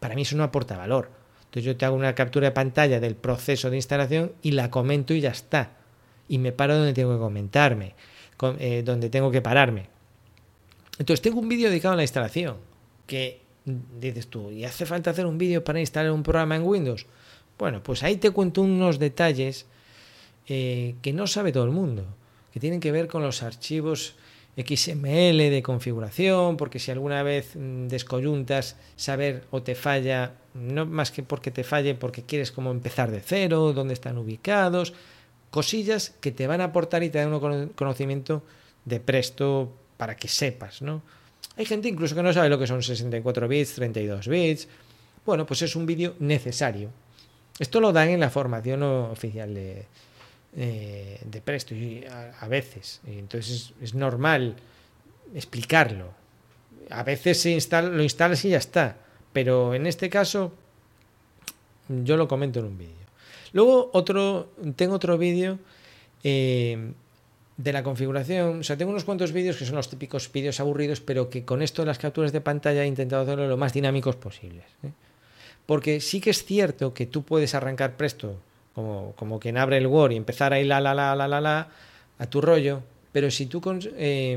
Para 0.00 0.14
mí 0.14 0.22
eso 0.22 0.36
no 0.36 0.44
aporta 0.44 0.76
valor. 0.76 1.10
Entonces 1.44 1.64
yo 1.64 1.76
te 1.76 1.84
hago 1.84 1.96
una 1.96 2.14
captura 2.14 2.48
de 2.48 2.52
pantalla 2.52 3.00
del 3.00 3.14
proceso 3.14 3.70
de 3.70 3.76
instalación 3.76 4.32
y 4.42 4.52
la 4.52 4.70
comento 4.70 5.14
y 5.14 5.20
ya 5.20 5.30
está. 5.30 5.70
Y 6.28 6.38
me 6.38 6.52
paro 6.52 6.76
donde 6.76 6.92
tengo 6.92 7.12
que 7.14 7.20
comentarme, 7.20 7.94
eh, 8.58 8.82
donde 8.84 9.10
tengo 9.10 9.30
que 9.30 9.42
pararme. 9.42 9.88
Entonces 10.98 11.22
tengo 11.22 11.40
un 11.40 11.48
vídeo 11.48 11.68
dedicado 11.68 11.94
a 11.94 11.96
la 11.96 12.02
instalación, 12.02 12.56
que 13.06 13.40
dices 13.64 14.28
tú, 14.28 14.50
¿y 14.50 14.64
hace 14.64 14.86
falta 14.86 15.10
hacer 15.10 15.26
un 15.26 15.38
vídeo 15.38 15.64
para 15.64 15.80
instalar 15.80 16.12
un 16.12 16.22
programa 16.22 16.56
en 16.56 16.62
Windows? 16.62 17.06
Bueno, 17.58 17.82
pues 17.82 18.02
ahí 18.02 18.16
te 18.16 18.30
cuento 18.30 18.62
unos 18.62 18.98
detalles 18.98 19.66
eh, 20.46 20.96
que 21.00 21.12
no 21.12 21.26
sabe 21.26 21.52
todo 21.52 21.64
el 21.64 21.70
mundo 21.70 22.04
que 22.52 22.60
tienen 22.60 22.80
que 22.80 22.92
ver 22.92 23.08
con 23.08 23.22
los 23.22 23.42
archivos 23.42 24.14
XML 24.56 25.38
de 25.38 25.62
configuración, 25.64 26.58
porque 26.58 26.78
si 26.78 26.90
alguna 26.90 27.22
vez 27.22 27.56
mm, 27.56 27.88
descoyuntas 27.88 28.76
saber 28.96 29.44
o 29.50 29.62
te 29.62 29.74
falla, 29.74 30.34
no 30.54 30.84
más 30.84 31.10
que 31.10 31.22
porque 31.22 31.50
te 31.50 31.64
falle, 31.64 31.94
porque 31.94 32.24
quieres 32.24 32.52
como 32.52 32.70
empezar 32.70 33.10
de 33.10 33.20
cero, 33.20 33.72
dónde 33.72 33.94
están 33.94 34.18
ubicados, 34.18 34.92
cosillas 35.50 36.10
que 36.20 36.32
te 36.32 36.46
van 36.46 36.60
a 36.60 36.64
aportar 36.64 37.02
y 37.02 37.08
te 37.08 37.18
dan 37.18 37.32
un 37.32 37.68
conocimiento 37.70 38.42
de 38.84 39.00
presto 39.00 39.72
para 40.02 40.16
que 40.16 40.26
sepas, 40.26 40.82
¿no? 40.82 41.00
Hay 41.56 41.64
gente 41.64 41.86
incluso 41.86 42.16
que 42.16 42.24
no 42.24 42.32
sabe 42.32 42.48
lo 42.48 42.58
que 42.58 42.66
son 42.66 42.82
64 42.82 43.46
bits, 43.46 43.74
32 43.76 44.26
bits. 44.26 44.66
Bueno, 45.24 45.46
pues 45.46 45.62
es 45.62 45.76
un 45.76 45.86
vídeo 45.86 46.16
necesario. 46.18 46.90
Esto 47.56 47.78
lo 47.78 47.92
dan 47.92 48.08
en 48.08 48.18
la 48.18 48.28
formación 48.28 48.82
oficial 48.82 49.54
de, 49.54 49.86
eh, 50.56 51.20
de 51.24 51.40
presto 51.40 51.76
y 51.76 52.04
a, 52.04 52.48
veces. 52.48 53.00
entonces 53.06 53.74
es, 53.80 53.94
normal 53.94 54.56
explicarlo. 55.36 56.10
A 56.90 57.04
veces 57.04 57.40
se 57.40 57.52
instala, 57.52 57.88
lo 57.88 58.02
instalas 58.02 58.44
y 58.44 58.48
ya 58.48 58.58
está. 58.58 58.96
Pero 59.32 59.72
en 59.72 59.86
este 59.86 60.10
caso 60.10 60.52
yo 61.88 62.16
lo 62.16 62.26
comento 62.26 62.58
en 62.58 62.64
un 62.64 62.76
vídeo. 62.76 63.06
Luego 63.52 63.90
otro, 63.92 64.50
tengo 64.74 64.96
otro 64.96 65.16
vídeo 65.16 65.60
eh, 66.24 66.92
de 67.62 67.72
la 67.72 67.82
configuración. 67.82 68.60
O 68.60 68.62
sea, 68.62 68.76
tengo 68.76 68.90
unos 68.90 69.04
cuantos 69.04 69.32
vídeos 69.32 69.56
que 69.56 69.64
son 69.64 69.76
los 69.76 69.88
típicos 69.88 70.30
vídeos 70.32 70.58
aburridos, 70.58 71.00
pero 71.00 71.30
que 71.30 71.44
con 71.44 71.62
esto 71.62 71.82
de 71.82 71.86
las 71.86 71.98
capturas 71.98 72.32
de 72.32 72.40
pantalla 72.40 72.82
he 72.82 72.86
intentado 72.86 73.22
hacerlo 73.22 73.46
lo 73.46 73.56
más 73.56 73.72
dinámicos 73.72 74.16
posibles. 74.16 74.64
¿eh? 74.82 74.90
Porque 75.66 76.00
sí 76.00 76.20
que 76.20 76.30
es 76.30 76.44
cierto 76.44 76.92
que 76.92 77.06
tú 77.06 77.22
puedes 77.22 77.54
arrancar 77.54 77.96
presto 77.96 78.36
como, 78.74 79.12
como 79.16 79.38
quien 79.38 79.58
abre 79.58 79.78
el 79.78 79.86
Word 79.86 80.12
y 80.12 80.16
empezar 80.16 80.52
ahí 80.52 80.64
la, 80.64 80.80
la, 80.80 80.94
la, 80.94 81.14
la, 81.14 81.28
la, 81.28 81.40
la, 81.40 81.68
a 82.18 82.26
tu 82.26 82.40
rollo. 82.40 82.82
Pero 83.12 83.30
si 83.30 83.46
tú 83.46 83.60
eh, 83.96 84.32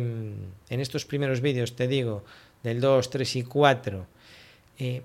en 0.70 0.80
estos 0.80 1.06
primeros 1.06 1.42
vídeos 1.42 1.76
te 1.76 1.88
digo 1.88 2.24
del 2.62 2.80
2, 2.80 3.10
3 3.10 3.36
y 3.38 3.44
4, 3.44 4.06
eh, 4.78 5.02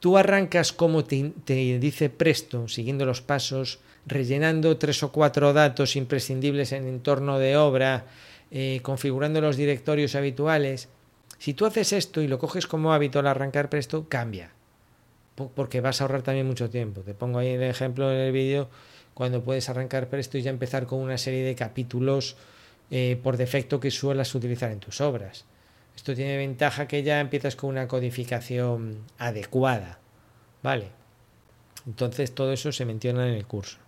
tú 0.00 0.16
arrancas 0.16 0.72
como 0.72 1.04
te, 1.04 1.32
te, 1.44 1.78
dice 1.78 2.08
Presto, 2.08 2.68
siguiendo 2.68 3.04
los 3.04 3.20
pasos, 3.20 3.80
rellenando 4.06 4.78
tres 4.78 5.02
o 5.02 5.12
cuatro 5.12 5.52
datos 5.52 5.96
imprescindibles 5.96 6.72
en 6.72 6.86
entorno 6.86 7.38
de 7.38 7.56
obra, 7.56 8.06
eh, 8.50 8.80
configurando 8.82 9.40
los 9.40 9.56
directorios 9.56 10.14
habituales. 10.14 10.88
Si 11.38 11.54
tú 11.54 11.66
haces 11.66 11.92
esto 11.92 12.22
y 12.22 12.28
lo 12.28 12.38
coges 12.38 12.66
como 12.66 12.92
hábito 12.92 13.18
al 13.18 13.26
arrancar 13.26 13.68
Presto, 13.68 14.08
cambia 14.08 14.56
porque 15.36 15.80
vas 15.80 16.00
a 16.00 16.04
ahorrar 16.04 16.22
también 16.22 16.46
mucho 16.46 16.70
tiempo. 16.70 17.02
Te 17.02 17.14
pongo 17.14 17.38
ahí 17.38 17.48
el 17.48 17.62
ejemplo 17.62 18.10
en 18.10 18.18
el 18.18 18.32
vídeo 18.32 18.68
cuando 19.14 19.42
puedes 19.42 19.68
arrancar 19.68 20.08
Presto 20.08 20.38
y 20.38 20.42
ya 20.42 20.50
empezar 20.50 20.86
con 20.86 21.00
una 21.00 21.18
serie 21.18 21.44
de 21.44 21.54
capítulos 21.54 22.36
eh, 22.90 23.18
por 23.22 23.36
defecto 23.36 23.80
que 23.80 23.90
suelas 23.90 24.34
utilizar 24.34 24.70
en 24.70 24.80
tus 24.80 25.00
obras. 25.00 25.44
Esto 25.94 26.14
tiene 26.14 26.36
ventaja 26.36 26.88
que 26.88 27.02
ya 27.02 27.20
empiezas 27.20 27.56
con 27.56 27.70
una 27.70 27.88
codificación 27.88 28.98
adecuada. 29.18 29.98
¿Vale? 30.62 30.90
Entonces 31.86 32.34
todo 32.34 32.52
eso 32.52 32.72
se 32.72 32.84
menciona 32.84 33.28
en 33.28 33.34
el 33.34 33.46
curso. 33.46 33.78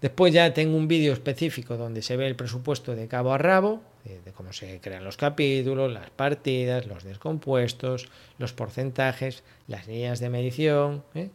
Después 0.00 0.32
ya 0.32 0.54
tengo 0.54 0.76
un 0.76 0.86
vídeo 0.86 1.12
específico 1.12 1.76
donde 1.76 2.02
se 2.02 2.16
ve 2.16 2.26
el 2.26 2.36
presupuesto 2.36 2.94
de 2.94 3.08
cabo 3.08 3.32
a 3.32 3.38
rabo, 3.38 3.82
de, 4.04 4.32
cómo 4.32 4.52
se 4.52 4.80
crean 4.80 5.04
los 5.04 5.16
capítulos, 5.16 5.92
las 5.92 6.10
partidas, 6.10 6.86
los 6.86 7.02
descompuestos, 7.02 8.08
los 8.38 8.52
porcentajes, 8.52 9.42
las 9.66 9.88
líneas 9.88 10.20
de 10.20 10.30
medición, 10.30 11.02
¿eh? 11.14 11.30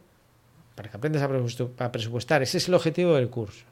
para 0.74 0.90
que 0.90 0.96
aprendas 0.96 1.22
a 1.22 1.92
presupuestar. 1.92 2.42
Ese 2.42 2.58
es 2.58 2.68
el 2.68 2.74
objetivo 2.74 3.14
del 3.14 3.28
curso. 3.28 3.64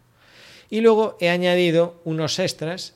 Y 0.69 0.83
luego 0.83 1.17
he 1.21 1.31
añadido 1.31 2.01
unos 2.05 2.39
extras, 2.39 2.95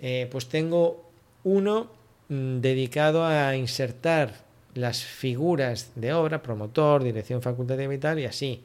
eh, 0.00 0.28
pues 0.30 0.48
tengo 0.48 1.08
uno 1.44 1.90
mm, 2.28 2.60
dedicado 2.60 3.26
a 3.26 3.56
insertar 3.56 4.42
las 4.74 5.02
figuras 5.02 5.90
de 5.96 6.12
obra, 6.12 6.42
promotor, 6.42 7.02
dirección 7.02 7.42
facultativa 7.42 7.92
y 7.92 7.98
tal, 7.98 8.18
y 8.20 8.26
así 8.26 8.62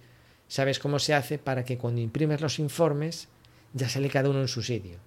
sabes 0.47 0.79
cómo 0.79 0.99
se 0.99 1.13
hace 1.13 1.37
para 1.37 1.63
que 1.63 1.77
cuando 1.77 2.01
imprimes 2.01 2.41
los 2.41 2.59
informes 2.59 3.27
ya 3.73 3.89
sale 3.89 4.09
cada 4.09 4.29
uno 4.29 4.41
en 4.41 4.47
su 4.47 4.61
sitio. 4.61 4.97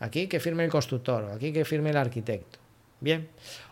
Aquí 0.00 0.26
que 0.26 0.40
firme 0.40 0.64
el 0.64 0.70
constructor, 0.70 1.30
aquí 1.32 1.52
que 1.52 1.64
firme 1.64 1.90
el 1.90 1.96
arquitecto. 1.96 2.58
Bien. 3.00 3.28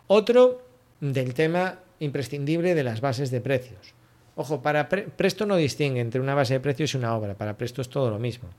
Otro 0.06 0.62
del 1.00 1.34
tema 1.34 1.78
imprescindible 2.00 2.74
de 2.74 2.84
las 2.84 3.00
bases 3.00 3.30
de 3.30 3.40
precios. 3.40 3.94
Ojo, 4.34 4.60
para 4.60 4.88
Presto 4.88 5.46
no 5.46 5.56
distingue 5.56 6.00
entre 6.00 6.20
una 6.20 6.34
base 6.34 6.54
de 6.54 6.60
precios 6.60 6.92
y 6.92 6.98
una 6.98 7.16
obra. 7.16 7.34
Para 7.34 7.56
Presto 7.56 7.80
es 7.80 7.88
todo 7.88 8.10
lo 8.10 8.18
mismo. 8.18 8.50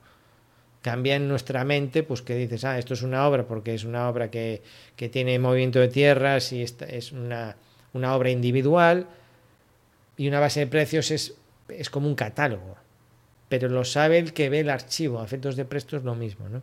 Cambia 0.82 1.16
en 1.16 1.28
nuestra 1.28 1.64
mente, 1.64 2.04
pues 2.04 2.22
que 2.22 2.36
dices, 2.36 2.64
ah, 2.64 2.80
esto 2.80 2.94
es 2.94 3.02
una 3.02 3.28
obra 3.28 3.46
porque 3.46 3.74
es 3.74 3.84
una 3.84 4.10
obra 4.10 4.32
que, 4.32 4.64
que 4.96 5.10
tiene 5.10 5.38
movimiento 5.38 5.80
de 5.80 5.90
tierras 5.90 6.52
y 6.52 6.64
esta 6.64 6.86
es 6.86 7.12
una, 7.12 7.58
una 7.94 8.16
obra 8.16 8.32
individual. 8.32 9.08
Y 10.16 10.28
una 10.28 10.40
base 10.40 10.62
de 10.62 10.68
precios 10.68 11.12
es 11.12 11.36
es 11.70 11.90
como 11.90 12.08
un 12.08 12.16
catálogo, 12.16 12.76
pero 13.50 13.70
lo 13.70 13.86
sabe 13.86 14.20
el 14.20 14.34
que 14.34 14.50
ve 14.50 14.62
el 14.62 14.70
archivo. 14.70 15.20
A 15.20 15.26
efectos 15.26 15.56
de 15.56 15.66
presto 15.66 15.98
es 15.98 16.04
lo 16.04 16.16
mismo, 16.16 16.50
¿no? 16.50 16.62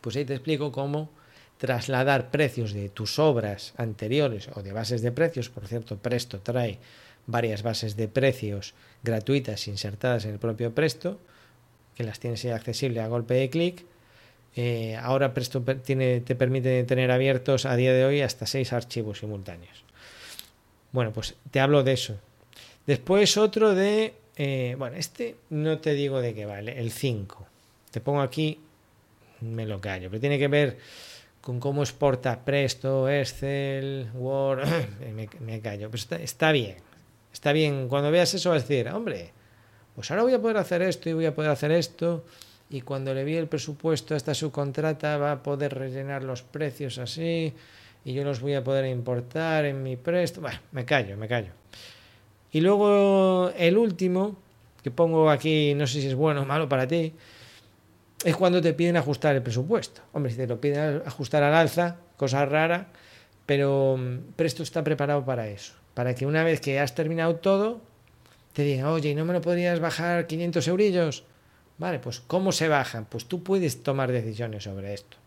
Pues 0.00 0.16
ahí 0.16 0.24
te 0.24 0.34
explico 0.34 0.72
cómo 0.72 1.10
trasladar 1.58 2.30
precios 2.30 2.72
de 2.72 2.88
tus 2.88 3.18
obras 3.18 3.74
anteriores 3.76 4.48
o 4.54 4.62
de 4.62 4.72
bases 4.72 5.02
de 5.02 5.12
precios. 5.12 5.48
Por 5.48 5.66
cierto, 5.66 5.96
Presto 5.98 6.40
trae 6.40 6.78
varias 7.26 7.62
bases 7.62 7.96
de 7.96 8.08
precios 8.08 8.74
gratuitas 9.02 9.66
insertadas 9.68 10.24
en 10.24 10.32
el 10.32 10.38
propio 10.38 10.74
Presto, 10.74 11.18
que 11.94 12.04
las 12.04 12.20
tienes 12.20 12.44
accesibles 12.44 13.02
a 13.02 13.08
golpe 13.08 13.34
de 13.34 13.50
clic. 13.50 13.84
Eh, 14.54 14.96
ahora 14.96 15.34
Presto 15.34 15.62
te 15.62 16.34
permite 16.34 16.84
tener 16.84 17.10
abiertos 17.10 17.66
a 17.66 17.76
día 17.76 17.92
de 17.92 18.04
hoy 18.04 18.20
hasta 18.20 18.46
seis 18.46 18.72
archivos 18.72 19.18
simultáneos. 19.18 19.84
Bueno, 20.92 21.12
pues 21.12 21.34
te 21.50 21.60
hablo 21.60 21.82
de 21.82 21.92
eso, 21.92 22.18
Después 22.86 23.36
otro 23.36 23.74
de, 23.74 24.14
eh, 24.36 24.76
bueno, 24.78 24.96
este 24.96 25.36
no 25.50 25.78
te 25.78 25.94
digo 25.94 26.20
de 26.20 26.34
qué 26.34 26.46
vale, 26.46 26.78
el 26.78 26.92
5. 26.92 27.46
Te 27.90 28.00
pongo 28.00 28.20
aquí, 28.20 28.60
me 29.40 29.66
lo 29.66 29.80
callo, 29.80 30.08
pero 30.08 30.20
tiene 30.20 30.38
que 30.38 30.48
ver 30.48 30.78
con 31.40 31.58
cómo 31.58 31.82
exporta 31.82 32.44
Presto, 32.44 33.08
Excel, 33.08 34.10
Word, 34.14 34.66
me, 35.40 35.60
callo, 35.60 35.90
pero 35.90 36.18
está, 36.22 36.52
bien, 36.52 36.76
está 37.32 37.52
bien. 37.52 37.88
Cuando 37.88 38.10
veas 38.10 38.34
eso 38.34 38.50
vas 38.50 38.62
a 38.62 38.66
decir, 38.66 38.88
hombre, 38.88 39.32
pues 39.94 40.10
ahora 40.10 40.22
voy 40.22 40.34
a 40.34 40.40
poder 40.40 40.56
hacer 40.58 40.82
esto 40.82 41.08
y 41.08 41.12
voy 41.12 41.26
a 41.26 41.34
poder 41.34 41.50
hacer 41.50 41.72
esto. 41.72 42.24
Y 42.68 42.80
cuando 42.80 43.14
le 43.14 43.24
vi 43.24 43.36
el 43.36 43.48
presupuesto 43.48 44.14
a 44.14 44.16
esta 44.16 44.34
subcontrata 44.34 45.18
va 45.18 45.32
a 45.32 45.42
poder 45.42 45.74
rellenar 45.74 46.24
los 46.24 46.42
precios 46.42 46.98
así 46.98 47.52
y 48.04 48.12
yo 48.12 48.24
los 48.24 48.40
voy 48.40 48.54
a 48.54 48.62
poder 48.62 48.86
importar 48.86 49.64
en 49.64 49.82
mi 49.82 49.96
presto. 49.96 50.40
Bueno, 50.40 50.58
me 50.72 50.84
callo, 50.84 51.16
me 51.16 51.28
callo. 51.28 51.50
Y 52.56 52.62
luego 52.62 53.50
el 53.58 53.76
último, 53.76 54.34
que 54.82 54.90
pongo 54.90 55.28
aquí, 55.28 55.74
no 55.74 55.86
sé 55.86 56.00
si 56.00 56.06
es 56.06 56.14
bueno 56.14 56.40
o 56.40 56.46
malo 56.46 56.70
para 56.70 56.88
ti, 56.88 57.12
es 58.24 58.34
cuando 58.34 58.62
te 58.62 58.72
piden 58.72 58.96
ajustar 58.96 59.36
el 59.36 59.42
presupuesto. 59.42 60.00
Hombre, 60.14 60.32
si 60.32 60.38
te 60.38 60.46
lo 60.46 60.58
piden 60.58 61.02
ajustar 61.04 61.42
al 61.42 61.52
alza, 61.52 61.96
cosa 62.16 62.46
rara, 62.46 62.88
pero 63.44 64.00
Presto 64.36 64.62
está 64.62 64.82
preparado 64.82 65.22
para 65.22 65.48
eso. 65.48 65.74
Para 65.92 66.14
que 66.14 66.24
una 66.24 66.44
vez 66.44 66.62
que 66.62 66.80
has 66.80 66.94
terminado 66.94 67.36
todo, 67.36 67.82
te 68.54 68.62
digan, 68.62 68.86
oye, 68.86 69.10
¿y 69.10 69.14
no 69.14 69.26
me 69.26 69.34
lo 69.34 69.42
podrías 69.42 69.78
bajar 69.78 70.26
500 70.26 70.66
eurillos? 70.68 71.24
Vale, 71.76 71.98
pues 71.98 72.20
¿cómo 72.20 72.52
se 72.52 72.68
bajan? 72.68 73.04
Pues 73.04 73.26
tú 73.26 73.42
puedes 73.42 73.82
tomar 73.82 74.10
decisiones 74.10 74.64
sobre 74.64 74.94
esto 74.94 75.18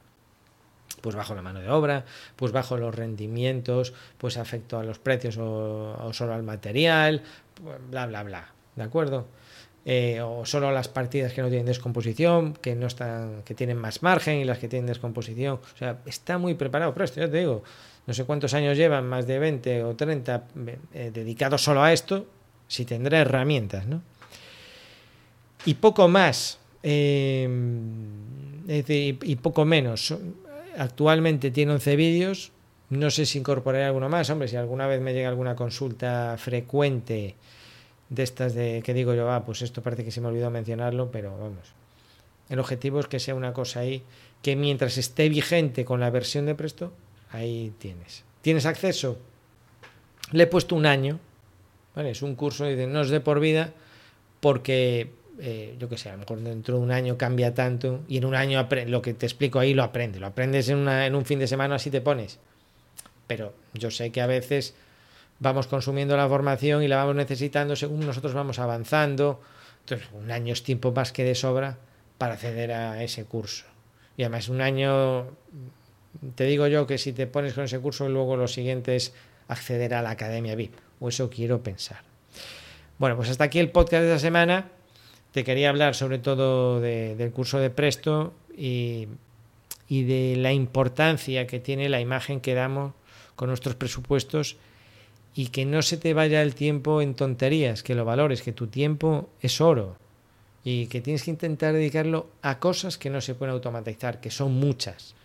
pues 1.02 1.16
bajo 1.16 1.36
la 1.36 1.42
mano 1.42 1.60
de 1.60 1.70
obra, 1.70 2.06
pues 2.36 2.52
bajo 2.52 2.78
los 2.78 2.94
rendimientos, 2.94 3.94
pues 4.18 4.38
afecto 4.38 4.80
a 4.80 4.84
los 4.84 5.00
precios 5.00 5.38
o, 5.38 6.12
solo 6.14 6.34
al 6.34 6.44
material, 6.44 7.24
bla, 7.90 8.06
bla, 8.06 8.24
bla, 8.24 8.54
¿de 8.76 8.84
acuerdo? 8.84 9.28
Eh, 9.86 10.22
o 10.22 10.46
solo 10.46 10.72
las 10.72 10.88
partidas 10.88 11.34
que 11.34 11.42
no 11.42 11.48
tienen 11.48 11.66
descomposición, 11.66 12.54
que 12.54 12.76
no 12.76 12.88
están, 12.88 13.44
que 13.44 13.56
tienen 13.56 13.78
más 13.78 14.04
margen 14.04 14.38
y 14.38 14.44
las 14.44 14.60
que 14.60 14.68
tienen 14.68 14.86
descomposición. 14.86 15.56
O 15.56 15.78
sea, 15.78 16.00
está 16.06 16.38
muy 16.38 16.54
preparado 16.54 16.94
pero 16.94 17.06
esto, 17.06 17.22
ya 17.22 17.32
te 17.32 17.38
digo, 17.38 17.64
no 18.06 18.14
sé 18.14 18.26
cuántos 18.26 18.54
años 18.54 18.78
llevan, 18.78 19.08
más 19.08 19.26
de 19.26 19.40
20 19.40 19.84
o 19.86 19.96
30 19.96 20.44
eh, 20.94 21.12
dedicados 21.14 21.64
solo 21.64 21.82
a 21.82 21.94
esto, 21.94 22.28
si 22.68 22.86
tendrá 22.86 23.20
herramientas, 23.20 23.88
¿no? 23.88 24.02
Y 25.66 25.76
poco 25.76 26.08
más, 26.08 26.60
eh, 26.84 27.48
y 28.68 29.36
poco 29.38 29.66
menos 29.66 30.14
actualmente 30.78 31.52
tiene 31.52 31.74
11 31.74 31.96
vídeos. 31.96 32.52
No 32.90 33.12
sé 33.12 33.26
si 33.26 33.38
incorporaré 33.38 33.86
alguno 33.86 34.10
más. 34.10 34.30
Hombre, 34.30 34.48
si 34.48 34.56
alguna 34.56 34.88
vez 34.88 35.02
me 35.02 35.14
llega 35.14 35.30
alguna 35.30 35.56
consulta 35.56 36.36
frecuente 36.38 37.36
de 38.10 38.24
estas 38.24 38.54
de 38.56 38.82
que 38.84 38.94
digo 38.94 39.14
yo, 39.14 39.32
ah, 39.32 39.46
pues 39.46 39.62
esto 39.62 39.84
parece 39.84 40.04
que 40.04 40.12
se 40.12 40.22
me 40.22 40.28
olvidó 40.28 40.50
mencionarlo, 40.50 41.12
pero 41.12 41.32
vamos. 41.38 41.74
El 42.50 42.60
objetivo 42.60 43.00
es 43.00 43.08
que 43.08 43.20
sea 43.20 43.36
una 43.36 43.54
cosa 43.54 43.82
ahí 43.82 44.04
que 44.42 44.56
mientras 44.56 44.98
esté 44.98 45.30
vigente 45.30 45.86
con 45.86 46.00
la 46.00 46.10
versión 46.10 46.46
de 46.46 46.56
Presto, 46.56 46.92
ahí 47.32 47.72
tienes. 47.78 48.24
¿Tienes 48.42 48.66
acceso? 48.66 49.18
Le 50.32 50.44
he 50.44 50.48
puesto 50.48 50.76
un 50.76 50.86
año, 50.86 51.20
¿vale? 51.96 52.12
Es 52.12 52.22
un 52.22 52.36
curso, 52.36 52.64
de 52.64 52.88
no 52.88 53.02
es 53.02 53.10
de 53.10 53.20
por 53.20 53.40
vida, 53.40 53.74
porque 54.40 55.12
eh, 55.42 55.76
yo 55.80 55.88
qué 55.90 55.98
sé, 55.98 56.10
a 56.10 56.14
lo 56.14 56.20
mejor 56.20 56.40
dentro 56.40 56.76
de 56.76 56.82
un 56.82 56.92
año 56.92 57.18
cambia 57.18 57.54
tanto 57.54 58.02
y 58.08 58.18
en 58.18 58.26
un 58.26 58.36
año 58.36 58.68
lo 58.88 59.02
que 59.02 59.14
te 59.14 59.26
explico 59.26 59.60
ahí 59.60 59.74
lo 59.74 59.84
aprendes, 59.84 60.20
lo 60.20 60.28
aprendes 60.28 60.70
en, 60.70 60.88
en 60.88 61.16
un 61.16 61.26
fin 61.26 61.40
de 61.40 61.48
semana 61.48 61.76
así 61.76 61.90
te 61.90 62.02
pones. 62.02 62.40
Pero 63.28 63.54
yo 63.74 63.92
sé 63.92 64.12
que 64.12 64.22
a 64.22 64.28
veces 64.28 64.74
vamos 65.40 65.68
consumiendo 65.68 66.18
la 66.18 66.28
formación 66.28 66.84
y 66.84 66.88
la 66.88 66.98
vamos 66.98 67.16
necesitando 67.16 67.76
según 67.76 68.06
nosotros 68.06 68.34
vamos 68.34 68.60
avanzando. 68.60 69.40
Entonces, 69.82 70.08
un 70.14 70.32
año 70.32 70.54
es 70.54 70.64
tiempo 70.64 70.92
más 70.92 71.12
que 71.12 71.24
de 71.24 71.36
sobra 71.36 71.78
para 72.18 72.34
acceder 72.34 72.72
a 72.72 73.04
ese 73.04 73.26
curso. 73.26 73.66
Y 74.18 74.24
además, 74.24 74.50
un 74.50 74.62
año, 74.62 75.28
te 76.36 76.44
digo 76.44 76.68
yo 76.68 76.86
que 76.86 76.98
si 76.98 77.14
te 77.14 77.28
pones 77.28 77.54
con 77.54 77.64
ese 77.64 77.80
curso, 77.80 78.10
luego 78.10 78.36
lo 78.36 78.48
siguiente 78.48 78.96
es 78.96 79.14
acceder 79.48 79.94
a 79.94 80.02
la 80.02 80.12
academia 80.12 80.56
VIP. 80.56 80.76
O 81.00 81.10
eso 81.10 81.30
quiero 81.30 81.64
pensar. 81.64 82.02
Bueno, 82.98 83.16
pues 83.16 83.30
hasta 83.30 83.46
aquí 83.46 83.60
el 83.60 83.72
podcast 83.72 84.04
de 84.04 84.10
esta 84.10 84.20
semana 84.20 84.70
te 85.32 85.44
quería 85.44 85.70
hablar 85.70 85.96
sobre 85.96 86.20
todo 86.20 86.80
del 86.82 87.32
curso 87.32 87.60
de 87.60 87.70
Presto 87.70 88.34
y, 88.56 89.08
y 89.88 90.04
de 90.04 90.36
la 90.38 90.54
importancia 90.54 91.48
que 91.48 91.60
tiene 91.60 91.90
la 91.90 92.02
imagen 92.02 92.42
que 92.42 92.54
damos 92.54 92.94
con 93.36 93.50
nuestros 93.50 93.76
presupuestos 93.76 94.58
y 95.36 95.48
que 95.48 95.66
no 95.66 95.82
se 95.82 95.98
te 95.98 96.14
vaya 96.14 96.42
el 96.42 96.56
tiempo 96.56 97.02
en 97.02 97.16
tonterías, 97.16 97.84
que 97.84 97.96
lo 97.96 98.06
valores, 98.06 98.42
que 98.42 98.52
tu 98.52 98.68
tiempo 98.68 99.30
es 99.42 99.62
oro 99.62 99.96
y 100.64 100.88
que 100.88 101.02
tienes 101.02 101.24
que 101.24 101.32
intentar 101.32 101.74
dedicarlo 101.74 102.28
a 102.42 102.60
cosas 102.60 102.98
que 102.98 103.10
no 103.10 103.22
se 103.22 103.36
pueden 103.36 103.54
automatizar, 103.54 104.20
que 104.20 104.32
son 104.32 104.54
muchas. 104.54 105.16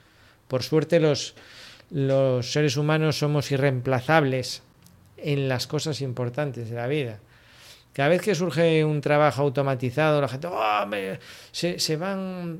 Por 0.48 0.62
suerte 0.62 1.00
los, 1.00 1.34
los 1.90 2.52
seres 2.52 2.76
humanos 2.76 3.18
somos 3.18 3.50
irreemplazables 3.50 4.62
en 5.16 5.48
las 5.48 5.66
cosas 5.66 6.00
importantes 6.00 6.70
de 6.70 6.76
la 6.76 6.86
vida. 6.86 7.18
Cada 7.94 8.08
vez 8.08 8.22
que 8.22 8.34
surge 8.34 8.84
un 8.84 9.00
trabajo 9.00 9.42
automatizado, 9.42 10.20
la 10.20 10.26
gente, 10.26 10.48
oh, 10.50 10.84
se, 11.52 11.96
van 11.96 12.58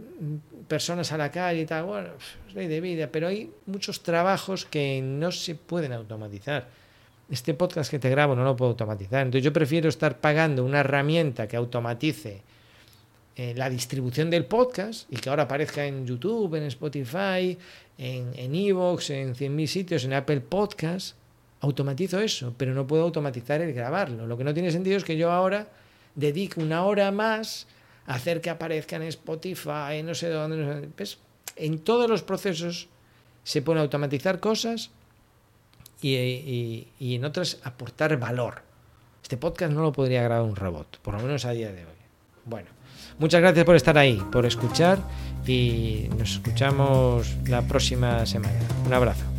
personas 0.69 1.11
a 1.11 1.19
la 1.19 1.33
calle 1.33 1.63
y 1.63 1.67
tal, 1.67 1.85
bueno, 1.87 2.11
es 2.47 2.55
ley 2.55 2.69
de 2.69 2.81
vida, 2.81 3.09
pero 3.11 3.27
hay 3.27 3.51
muchos 3.67 4.05
trabajos 4.05 4.65
que 4.65 5.03
no 5.03 5.33
se 5.33 5.57
pueden 5.57 5.93
automatizar. 5.93 6.69
Este 7.29 7.53
podcast 7.53 7.91
que 7.91 7.99
te 7.99 8.09
grabo 8.11 8.37
no 8.37 8.45
lo 8.45 8.55
puedo 8.55 8.71
automatizar, 8.71 9.23
entonces 9.27 9.43
yo 9.43 9.53
prefiero 9.53 9.89
estar 9.89 10.21
pagando 10.21 10.65
una 10.65 10.81
herramienta 10.81 11.49
que 11.49 11.57
automatice 11.57 12.43
eh, 13.35 13.55
la 13.57 13.69
distribución 13.69 14.31
del 14.31 14.45
podcast 14.45 15.13
y 15.13 15.17
que 15.17 15.31
ahora 15.31 15.43
aparezca 15.45 15.85
en 15.85 16.07
YouTube, 16.07 16.55
en 16.55 16.63
Spotify, 16.65 17.59
en 17.99 18.55
Evox, 18.55 19.11
en, 19.11 19.31
en 19.31 19.35
100.000 19.35 19.67
sitios, 19.67 20.05
en 20.05 20.13
Apple 20.13 20.43
Podcasts 20.43 21.17
automatizo 21.65 22.21
eso, 22.21 22.55
pero 22.57 22.75
no 22.75 22.87
puedo 22.87 23.03
automatizar 23.03 23.61
el 23.61 23.73
grabarlo. 23.73 24.27
Lo 24.27 24.37
que 24.37 24.45
no 24.45 24.55
tiene 24.55 24.71
sentido 24.71 24.97
es 24.97 25.05
que 25.05 25.17
yo 25.17 25.31
ahora 25.31 25.69
dedique 26.15 26.61
una 26.61 26.85
hora 26.85 27.11
más 27.11 27.67
a 28.07 28.15
hacer 28.15 28.41
que 28.41 28.51
aparezca 28.51 28.97
en 28.97 29.03
Spotify, 29.03 30.03
no 30.05 30.15
sé 30.15 30.29
dónde. 30.29 30.57
No 30.57 31.05
sé, 31.05 31.17
en 31.57 31.79
todos 31.79 32.09
los 32.09 32.23
procesos 32.23 32.89
se 33.43 33.63
pueden 33.63 33.83
automatizar 33.83 34.41
cosas 34.41 34.91
y, 36.01 36.15
y, 36.99 37.15
en 37.15 37.25
otras 37.25 37.59
aportar 37.63 38.19
valor. 38.19 38.63
Este 39.23 39.37
podcast 39.37 39.73
no 39.73 39.83
lo 39.83 39.93
podría 39.93 40.23
grabar 40.23 40.45
un 40.45 40.57
robot, 40.57 40.99
por 40.99 41.15
lo 41.15 41.21
menos 41.21 41.45
a 41.45 41.53
día 41.53 41.73
de 41.73 41.85
hoy. 41.85 41.93
Bueno, 42.45 42.69
muchas 43.19 43.41
gracias 43.41 43.65
por 43.65 43.77
estar 43.77 43.97
ahí, 43.97 44.23
por 44.31 44.45
escuchar 44.45 44.99
y 45.47 46.09
nos 46.19 46.33
escuchamos 46.33 47.35
la 47.47 47.63
próxima 47.63 48.27
semana. 48.27 48.59
Un 48.87 48.93
abrazo. 48.93 49.34